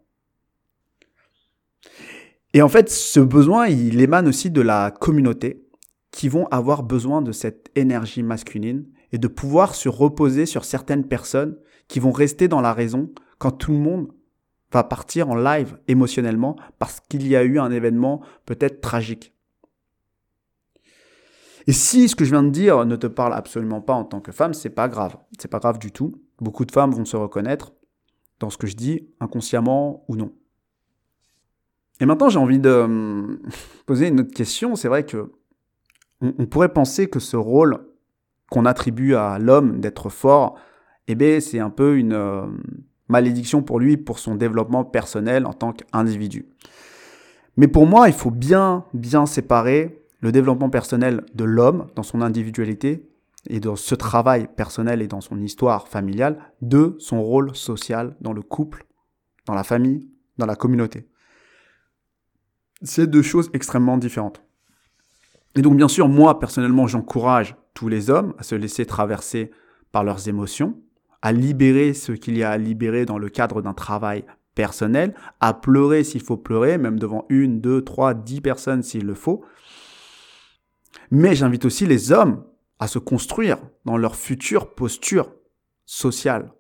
Et 2.54 2.62
en 2.62 2.70
fait, 2.70 2.90
ce 2.90 3.20
besoin, 3.20 3.68
il 3.68 4.00
émane 4.02 4.28
aussi 4.28 4.52
de 4.52 4.62
la 4.62 4.92
communauté 4.92 5.66
qui 6.12 6.30
vont 6.30 6.46
avoir 6.48 6.84
besoin 6.84 7.22
de 7.22 7.32
cette 7.32 7.72
énergie 7.76 8.22
masculine 8.22 8.86
et 9.12 9.18
de 9.18 9.28
pouvoir 9.28 9.74
se 9.74 9.90
reposer 9.90 10.46
sur 10.46 10.64
certaines 10.64 11.08
personnes 11.08 11.58
qui 11.88 12.00
vont 12.00 12.12
rester 12.12 12.48
dans 12.48 12.62
la 12.62 12.74
raison 12.74 13.10
quand 13.40 13.52
tout 13.52 13.72
le 13.72 13.80
monde 13.80 14.08
va 14.74 14.84
partir 14.84 15.30
en 15.30 15.36
live 15.36 15.78
émotionnellement 15.88 16.56
parce 16.80 17.00
qu'il 17.00 17.28
y 17.28 17.36
a 17.36 17.44
eu 17.44 17.60
un 17.60 17.72
événement 17.72 18.22
peut-être 18.46 18.82
tragique. 18.82 19.34
Et 21.68 21.72
si 21.72 22.10
ce 22.10 22.16
que 22.16 22.26
je 22.26 22.32
viens 22.32 22.44
de 22.44 22.50
dire 22.50 22.86
ne 22.86 22.96
te 22.96 23.08
parle 23.08 23.34
absolument 23.34 23.82
pas 23.82 23.94
en 23.94 24.04
tant 24.04 24.20
que 24.20 24.32
femme, 24.32 24.54
c'est 24.54 24.70
pas 24.70 24.90
grave. 24.90 25.16
C'est 25.40 25.48
pas 25.48 25.60
grave 25.60 25.80
du 25.80 25.92
tout. 25.92 26.14
Beaucoup 26.40 26.66
de 26.66 26.72
femmes 26.72 26.92
vont 26.92 27.06
se 27.06 27.16
reconnaître 27.16 27.72
dans 28.40 28.50
ce 28.50 28.58
que 28.58 28.68
je 28.68 28.76
dis, 28.76 29.08
inconsciemment 29.22 30.04
ou 30.10 30.16
non. 30.16 30.34
Et 32.02 32.06
maintenant, 32.06 32.28
j'ai 32.28 32.40
envie 32.40 32.60
de 32.60 32.70
hum, 32.70 33.40
poser 33.86 34.08
une 34.08 34.22
autre 34.22 34.34
question. 34.34 34.76
C'est 34.76 34.90
vrai 34.90 35.06
que 35.06 35.32
on, 36.22 36.46
pourrait 36.46 36.74
penser 36.74 37.10
que 37.10 37.20
ce 37.20 37.38
rôle 37.38 37.86
qu'on 38.50 38.66
attribue 38.66 39.16
à 39.16 39.40
l'homme 39.40 39.80
d'être 39.80 40.10
fort, 40.10 40.58
eh 41.08 41.16
bien, 41.16 41.40
c'est 41.40 41.60
un 41.60 41.70
peu 41.70 41.98
une 41.98 42.14
euh, 42.14 42.46
malédiction 43.08 43.62
pour 43.62 43.80
lui, 43.80 43.98
pour 43.98 44.20
son 44.20 44.36
développement 44.36 44.84
personnel 44.84 45.46
en 45.46 45.54
tant 45.54 45.74
qu'individu. 45.74 46.48
Mais 47.58 47.68
pour 47.68 47.86
moi, 47.86 48.08
il 48.08 48.14
faut 48.14 48.32
bien, 48.32 48.86
bien 48.94 49.26
séparer 49.26 50.04
le 50.22 50.32
développement 50.32 50.70
personnel 50.70 51.26
de 51.36 51.44
l'homme 51.44 51.88
dans 51.96 52.04
son 52.04 52.22
individualité 52.22 53.10
et 53.50 53.60
dans 53.60 53.76
ce 53.76 53.94
travail 53.94 54.48
personnel 54.56 55.02
et 55.02 55.08
dans 55.08 55.22
son 55.22 55.40
histoire 55.42 55.88
familiale 55.88 56.40
de 56.62 56.96
son 57.00 57.22
rôle 57.22 57.56
social 57.56 58.16
dans 58.22 58.34
le 58.34 58.42
couple, 58.42 58.86
dans 59.46 59.54
la 59.54 59.64
famille, 59.64 60.10
dans 60.38 60.46
la 60.46 60.56
communauté. 60.56 61.08
C'est 62.82 63.08
deux 63.08 63.22
choses 63.22 63.50
extrêmement 63.54 63.98
différentes. 63.98 64.42
Et 65.56 65.62
donc 65.62 65.76
bien 65.76 65.88
sûr, 65.88 66.08
moi 66.08 66.40
personnellement, 66.40 66.88
j'encourage 66.88 67.56
tous 67.74 67.88
les 67.88 68.10
hommes 68.10 68.34
à 68.38 68.44
se 68.44 68.56
laisser 68.56 68.86
traverser 68.86 69.52
par 69.92 70.04
leurs 70.04 70.28
émotions, 70.28 70.82
à 71.24 71.32
libérer 71.32 71.94
ce 71.94 72.12
qu'il 72.12 72.38
y 72.38 72.44
a 72.44 72.52
à 72.52 72.58
libérer 72.58 73.06
dans 73.06 73.18
le 73.18 73.30
cadre 73.30 73.62
d'un 73.62 73.74
travail 73.74 74.26
personnel, 74.56 75.16
à 75.40 75.54
pleurer 75.54 76.04
s'il 76.04 76.22
faut 76.22 76.36
pleurer, 76.36 76.78
même 76.78 77.00
devant 77.00 77.26
une, 77.30 77.62
deux, 77.62 77.82
trois, 77.82 78.14
dix 78.14 78.42
personnes 78.42 78.84
s'il 78.84 79.06
le 79.06 79.14
faut. 79.14 79.44
Mais 81.12 81.34
j'invite 81.34 81.64
aussi 81.64 81.86
les 81.86 82.12
hommes 82.12 82.44
à 82.78 82.88
se 82.88 83.00
construire 83.00 83.58
dans 83.86 83.96
leur 83.96 84.18
future 84.18 84.76
posture 84.76 85.32
sociale. 85.86 86.52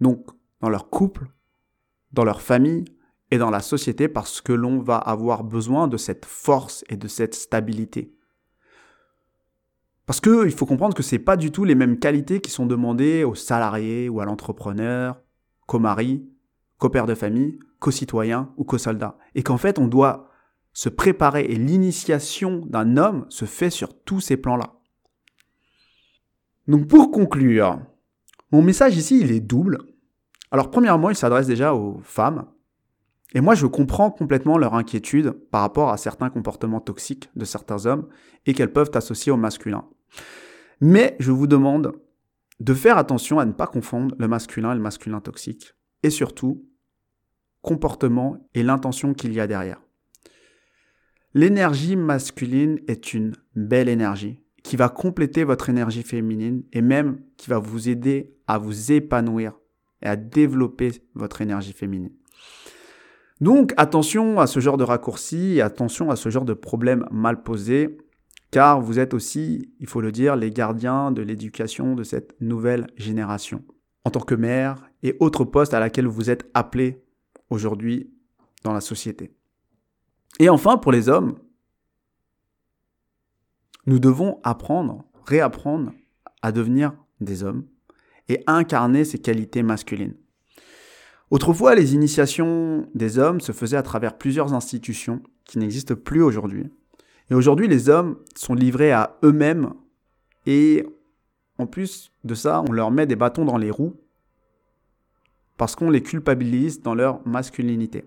Donc, 0.00 0.26
dans 0.60 0.68
leur 0.68 0.88
couple, 0.88 1.26
dans 2.12 2.24
leur 2.24 2.42
famille 2.42 2.84
et 3.32 3.38
dans 3.38 3.50
la 3.50 3.60
société 3.62 4.06
parce 4.06 4.40
que 4.40 4.52
l'on 4.52 4.78
va 4.78 4.96
avoir 4.96 5.42
besoin 5.42 5.88
de 5.88 5.96
cette 5.96 6.24
force 6.24 6.84
et 6.88 6.96
de 6.96 7.08
cette 7.08 7.34
stabilité. 7.34 8.14
Parce 10.10 10.20
qu'il 10.20 10.50
faut 10.50 10.66
comprendre 10.66 10.96
que 10.96 11.04
ce 11.04 11.14
n'est 11.14 11.20
pas 11.20 11.36
du 11.36 11.52
tout 11.52 11.62
les 11.62 11.76
mêmes 11.76 11.96
qualités 11.96 12.40
qui 12.40 12.50
sont 12.50 12.66
demandées 12.66 13.22
aux 13.22 13.36
salariés 13.36 14.08
ou 14.08 14.20
à 14.20 14.24
l'entrepreneur, 14.24 15.22
qu'au 15.66 15.78
mari, 15.78 16.28
qu'au 16.78 16.88
père 16.88 17.06
de 17.06 17.14
famille, 17.14 17.60
qu'au 17.78 17.92
citoyen 17.92 18.52
ou 18.56 18.64
qu'au 18.64 18.76
soldat. 18.76 19.16
Et 19.36 19.44
qu'en 19.44 19.56
fait, 19.56 19.78
on 19.78 19.86
doit 19.86 20.28
se 20.72 20.88
préparer 20.88 21.44
et 21.44 21.54
l'initiation 21.54 22.66
d'un 22.66 22.96
homme 22.96 23.24
se 23.28 23.44
fait 23.44 23.70
sur 23.70 24.02
tous 24.02 24.18
ces 24.18 24.36
plans-là. 24.36 24.80
Donc 26.66 26.88
pour 26.88 27.12
conclure, 27.12 27.78
mon 28.50 28.62
message 28.62 28.96
ici, 28.96 29.20
il 29.20 29.30
est 29.30 29.38
double. 29.38 29.78
Alors 30.50 30.72
premièrement, 30.72 31.10
il 31.10 31.16
s'adresse 31.16 31.46
déjà 31.46 31.72
aux 31.72 32.00
femmes. 32.02 32.46
Et 33.32 33.40
moi, 33.40 33.54
je 33.54 33.66
comprends 33.66 34.10
complètement 34.10 34.58
leur 34.58 34.74
inquiétude 34.74 35.30
par 35.52 35.60
rapport 35.60 35.90
à 35.90 35.96
certains 35.96 36.30
comportements 36.30 36.80
toxiques 36.80 37.30
de 37.36 37.44
certains 37.44 37.86
hommes 37.86 38.08
et 38.44 38.54
qu'elles 38.54 38.72
peuvent 38.72 38.90
associer 38.94 39.30
au 39.30 39.36
masculin. 39.36 39.84
Mais 40.80 41.16
je 41.18 41.30
vous 41.30 41.46
demande 41.46 41.92
de 42.60 42.74
faire 42.74 42.98
attention 42.98 43.38
à 43.38 43.44
ne 43.44 43.52
pas 43.52 43.66
confondre 43.66 44.14
le 44.18 44.28
masculin 44.28 44.72
et 44.72 44.76
le 44.76 44.80
masculin 44.80 45.20
toxique. 45.20 45.74
Et 46.02 46.10
surtout, 46.10 46.64
comportement 47.62 48.48
et 48.54 48.62
l'intention 48.62 49.14
qu'il 49.14 49.32
y 49.32 49.40
a 49.40 49.46
derrière. 49.46 49.80
L'énergie 51.34 51.96
masculine 51.96 52.80
est 52.88 53.14
une 53.14 53.34
belle 53.54 53.88
énergie 53.88 54.40
qui 54.62 54.76
va 54.76 54.88
compléter 54.88 55.44
votre 55.44 55.68
énergie 55.68 56.02
féminine 56.02 56.64
et 56.72 56.82
même 56.82 57.20
qui 57.36 57.48
va 57.50 57.58
vous 57.58 57.88
aider 57.88 58.34
à 58.46 58.58
vous 58.58 58.92
épanouir 58.92 59.52
et 60.02 60.06
à 60.06 60.16
développer 60.16 60.92
votre 61.14 61.40
énergie 61.40 61.72
féminine. 61.72 62.12
Donc 63.40 63.72
attention 63.76 64.38
à 64.40 64.46
ce 64.46 64.60
genre 64.60 64.76
de 64.76 64.84
raccourcis 64.84 65.56
et 65.56 65.62
attention 65.62 66.10
à 66.10 66.16
ce 66.16 66.28
genre 66.28 66.44
de 66.44 66.52
problèmes 66.52 67.06
mal 67.10 67.42
posés 67.42 67.96
car 68.50 68.80
vous 68.80 68.98
êtes 68.98 69.14
aussi, 69.14 69.72
il 69.78 69.86
faut 69.86 70.00
le 70.00 70.12
dire, 70.12 70.36
les 70.36 70.50
gardiens 70.50 71.12
de 71.12 71.22
l'éducation 71.22 71.94
de 71.94 72.02
cette 72.02 72.40
nouvelle 72.40 72.86
génération. 72.96 73.64
En 74.04 74.10
tant 74.10 74.20
que 74.20 74.34
mère 74.34 74.90
et 75.02 75.16
autres 75.20 75.44
postes 75.44 75.74
à 75.74 75.80
laquelle 75.80 76.06
vous 76.06 76.30
êtes 76.30 76.50
appelés 76.54 77.02
aujourd'hui 77.50 78.10
dans 78.64 78.72
la 78.72 78.80
société. 78.80 79.30
Et 80.38 80.48
enfin, 80.48 80.78
pour 80.78 80.92
les 80.92 81.08
hommes, 81.08 81.38
nous 83.86 83.98
devons 83.98 84.40
apprendre, 84.42 85.04
réapprendre 85.26 85.92
à 86.42 86.52
devenir 86.52 86.92
des 87.20 87.42
hommes 87.42 87.66
et 88.28 88.42
incarner 88.46 89.04
ces 89.04 89.18
qualités 89.18 89.62
masculines. 89.62 90.14
Autrefois, 91.30 91.74
les 91.74 91.94
initiations 91.94 92.88
des 92.94 93.18
hommes 93.18 93.40
se 93.40 93.52
faisaient 93.52 93.76
à 93.76 93.82
travers 93.82 94.18
plusieurs 94.18 94.54
institutions 94.54 95.22
qui 95.44 95.58
n'existent 95.58 95.94
plus 95.94 96.22
aujourd'hui. 96.22 96.70
Et 97.30 97.34
aujourd'hui, 97.34 97.68
les 97.68 97.88
hommes 97.88 98.16
sont 98.34 98.54
livrés 98.54 98.92
à 98.92 99.16
eux-mêmes 99.22 99.72
et 100.46 100.84
en 101.58 101.66
plus 101.66 102.10
de 102.24 102.34
ça, 102.34 102.62
on 102.68 102.72
leur 102.72 102.90
met 102.90 103.06
des 103.06 103.16
bâtons 103.16 103.44
dans 103.44 103.58
les 103.58 103.70
roues 103.70 103.96
parce 105.56 105.76
qu'on 105.76 105.90
les 105.90 106.02
culpabilise 106.02 106.82
dans 106.82 106.94
leur 106.94 107.26
masculinité. 107.26 108.04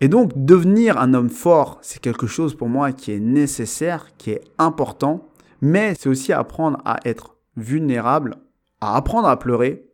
Et 0.00 0.08
donc, 0.08 0.32
devenir 0.34 0.98
un 0.98 1.14
homme 1.14 1.30
fort, 1.30 1.78
c'est 1.80 2.00
quelque 2.00 2.26
chose 2.26 2.56
pour 2.56 2.68
moi 2.68 2.92
qui 2.92 3.12
est 3.12 3.20
nécessaire, 3.20 4.16
qui 4.18 4.30
est 4.30 4.42
important, 4.58 5.28
mais 5.60 5.94
c'est 5.96 6.08
aussi 6.08 6.32
apprendre 6.32 6.82
à 6.84 6.98
être 7.04 7.36
vulnérable, 7.56 8.36
à 8.80 8.96
apprendre 8.96 9.28
à 9.28 9.38
pleurer, 9.38 9.86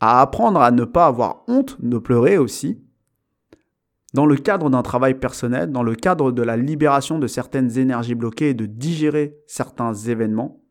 à 0.00 0.22
apprendre 0.22 0.60
à 0.60 0.70
ne 0.70 0.84
pas 0.84 1.06
avoir 1.06 1.44
honte 1.46 1.76
de 1.80 1.98
pleurer 1.98 2.38
aussi, 2.38 2.82
dans 4.14 4.26
le 4.26 4.36
cadre 4.36 4.70
d'un 4.70 4.82
travail 4.82 5.18
personnel, 5.18 5.70
dans 5.70 5.82
le 5.82 5.94
cadre 5.94 6.32
de 6.32 6.42
la 6.42 6.56
libération 6.56 7.18
de 7.18 7.26
certaines 7.26 7.78
énergies 7.78 8.14
bloquées 8.14 8.50
et 8.50 8.54
de 8.54 8.66
digérer 8.66 9.36
certains 9.46 9.92
événements. 9.94 10.62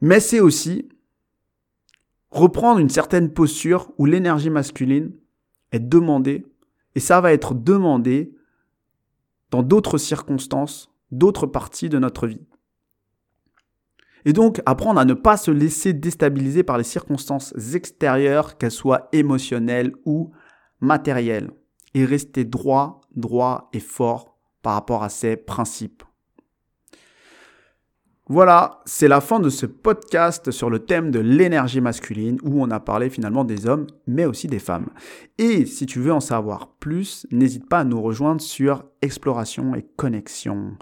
Mais 0.00 0.20
c'est 0.20 0.40
aussi 0.40 0.88
reprendre 2.30 2.78
une 2.78 2.88
certaine 2.88 3.32
posture 3.32 3.92
où 3.98 4.06
l'énergie 4.06 4.50
masculine 4.50 5.12
est 5.72 5.80
demandée, 5.80 6.46
et 6.94 7.00
ça 7.00 7.20
va 7.20 7.32
être 7.32 7.54
demandé 7.54 8.32
dans 9.50 9.62
d'autres 9.62 9.98
circonstances, 9.98 10.90
d'autres 11.10 11.46
parties 11.46 11.88
de 11.88 11.98
notre 11.98 12.26
vie. 12.26 12.46
Et 14.24 14.32
donc 14.32 14.60
apprendre 14.66 15.00
à 15.00 15.04
ne 15.04 15.14
pas 15.14 15.36
se 15.36 15.50
laisser 15.50 15.92
déstabiliser 15.92 16.62
par 16.62 16.78
les 16.78 16.84
circonstances 16.84 17.54
extérieures, 17.74 18.56
qu'elles 18.58 18.70
soient 18.70 19.08
émotionnelles 19.12 19.92
ou 20.04 20.32
matérielles 20.80 21.50
et 21.94 22.04
rester 22.04 22.44
droit, 22.44 23.00
droit 23.14 23.68
et 23.72 23.80
fort 23.80 24.36
par 24.62 24.74
rapport 24.74 25.02
à 25.02 25.08
ses 25.08 25.36
principes. 25.36 26.02
Voilà, 28.28 28.80
c'est 28.86 29.06
la 29.06 29.20
fin 29.20 29.38
de 29.38 29.48
ce 29.48 29.66
podcast 29.66 30.50
sur 30.50 30.68
le 30.68 30.80
thème 30.80 31.12
de 31.12 31.20
l'énergie 31.20 31.80
masculine 31.80 32.40
où 32.42 32.60
on 32.60 32.72
a 32.72 32.80
parlé 32.80 33.08
finalement 33.08 33.44
des 33.44 33.68
hommes 33.68 33.86
mais 34.08 34.24
aussi 34.24 34.48
des 34.48 34.58
femmes. 34.58 34.88
Et 35.38 35.64
si 35.64 35.86
tu 35.86 36.00
veux 36.00 36.12
en 36.12 36.18
savoir 36.18 36.74
plus, 36.80 37.24
n'hésite 37.30 37.68
pas 37.68 37.78
à 37.78 37.84
nous 37.84 38.02
rejoindre 38.02 38.40
sur 38.40 38.84
Exploration 39.00 39.76
et 39.76 39.86
Connexion. 39.96 40.72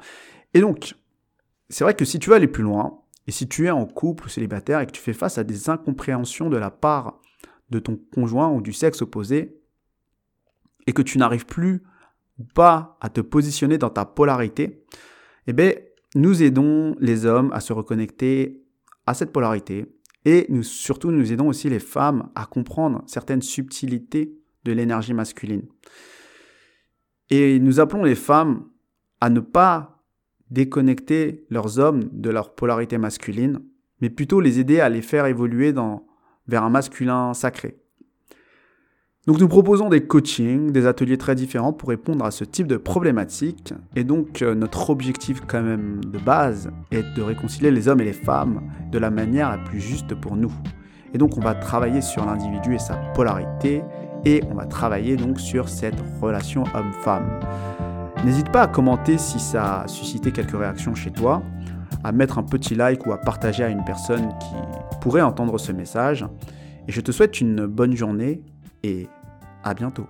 Et 0.54 0.60
donc, 0.62 0.94
c'est 1.68 1.84
vrai 1.84 1.92
que 1.92 2.06
si 2.06 2.18
tu 2.18 2.30
veux 2.30 2.36
aller 2.36 2.48
plus 2.48 2.62
loin, 2.62 3.00
et 3.26 3.30
si 3.30 3.46
tu 3.46 3.66
es 3.66 3.70
en 3.70 3.84
couple 3.84 4.24
ou 4.24 4.28
célibataire 4.28 4.80
et 4.80 4.86
que 4.86 4.92
tu 4.92 5.02
fais 5.02 5.12
face 5.12 5.36
à 5.36 5.44
des 5.44 5.68
incompréhensions 5.68 6.48
de 6.48 6.56
la 6.56 6.70
part 6.70 7.20
de 7.68 7.78
ton 7.78 7.98
conjoint 8.14 8.50
ou 8.50 8.62
du 8.62 8.72
sexe 8.72 9.02
opposé, 9.02 9.60
et 10.86 10.92
que 10.92 11.02
tu 11.02 11.18
n'arrives 11.18 11.46
plus 11.46 11.82
pas 12.54 12.98
à 13.00 13.08
te 13.08 13.20
positionner 13.20 13.78
dans 13.78 13.90
ta 13.90 14.04
polarité, 14.04 14.84
eh 15.46 15.52
bien, 15.52 15.72
nous 16.14 16.42
aidons 16.42 16.96
les 17.00 17.26
hommes 17.26 17.50
à 17.52 17.60
se 17.60 17.72
reconnecter 17.72 18.62
à 19.06 19.14
cette 19.14 19.32
polarité 19.32 19.86
et 20.24 20.46
nous, 20.48 20.62
surtout 20.62 21.10
nous 21.10 21.32
aidons 21.32 21.48
aussi 21.48 21.68
les 21.68 21.80
femmes 21.80 22.30
à 22.34 22.46
comprendre 22.46 23.02
certaines 23.06 23.42
subtilités 23.42 24.38
de 24.64 24.72
l'énergie 24.72 25.12
masculine. 25.12 25.66
Et 27.30 27.58
nous 27.58 27.80
appelons 27.80 28.04
les 28.04 28.14
femmes 28.14 28.68
à 29.20 29.28
ne 29.28 29.40
pas 29.40 30.02
déconnecter 30.50 31.46
leurs 31.50 31.78
hommes 31.78 32.04
de 32.12 32.30
leur 32.30 32.54
polarité 32.54 32.96
masculine, 32.98 33.60
mais 34.00 34.10
plutôt 34.10 34.40
les 34.40 34.60
aider 34.60 34.80
à 34.80 34.88
les 34.88 35.02
faire 35.02 35.26
évoluer 35.26 35.74
vers 36.46 36.62
un 36.62 36.70
masculin 36.70 37.34
sacré. 37.34 37.83
Donc 39.26 39.40
nous 39.40 39.48
proposons 39.48 39.88
des 39.88 40.02
coachings, 40.02 40.70
des 40.70 40.87
ateliers 40.87 41.16
très 41.16 41.34
différents 41.34 41.72
pour 41.72 41.88
répondre 41.88 42.26
à 42.26 42.30
ce 42.30 42.44
type 42.44 42.66
de 42.66 42.76
problématique. 42.76 43.72
Et 43.96 44.04
donc 44.04 44.42
euh, 44.42 44.54
notre 44.54 44.90
objectif 44.90 45.40
quand 45.46 45.62
même 45.62 46.04
de 46.04 46.18
base 46.18 46.70
est 46.90 47.04
de 47.16 47.22
réconcilier 47.22 47.70
les 47.70 47.88
hommes 47.88 48.02
et 48.02 48.04
les 48.04 48.12
femmes 48.12 48.60
de 48.92 48.98
la 48.98 49.10
manière 49.10 49.48
la 49.48 49.56
plus 49.56 49.80
juste 49.80 50.14
pour 50.14 50.37
nous. 50.37 50.52
Et 51.14 51.18
donc 51.18 51.38
on 51.38 51.40
va 51.40 51.54
travailler 51.54 52.02
sur 52.02 52.26
l'individu 52.26 52.74
et 52.74 52.78
sa 52.78 52.96
polarité 53.14 53.82
et 54.26 54.42
on 54.50 54.54
va 54.56 54.66
travailler 54.66 55.16
donc 55.16 55.40
sur 55.40 55.70
cette 55.70 56.02
relation 56.20 56.64
homme-femme. 56.74 57.40
N'hésite 58.26 58.52
pas 58.52 58.64
à 58.64 58.66
commenter 58.66 59.16
si 59.16 59.40
ça 59.40 59.82
a 59.82 59.88
suscité 59.88 60.32
quelques 60.32 60.58
réactions 60.58 60.94
chez 60.94 61.10
toi, 61.10 61.42
à 62.02 62.12
mettre 62.12 62.37
un 62.37 62.42
petit 62.42 62.74
like 62.74 63.06
ou 63.06 63.12
à 63.12 63.18
partager 63.18 63.64
à 63.64 63.68
une 63.70 63.84
personne 63.84 64.28
qui 64.38 64.98
pourrait 65.00 65.22
entendre 65.22 65.56
ce 65.56 65.72
message. 65.72 66.26
Et 66.88 66.92
je 66.92 67.00
te 67.00 67.10
souhaite 67.10 67.40
une 67.40 67.64
bonne 67.64 67.96
journée 67.96 68.42
et 68.84 69.08
à 69.64 69.74
bientôt. 69.74 70.06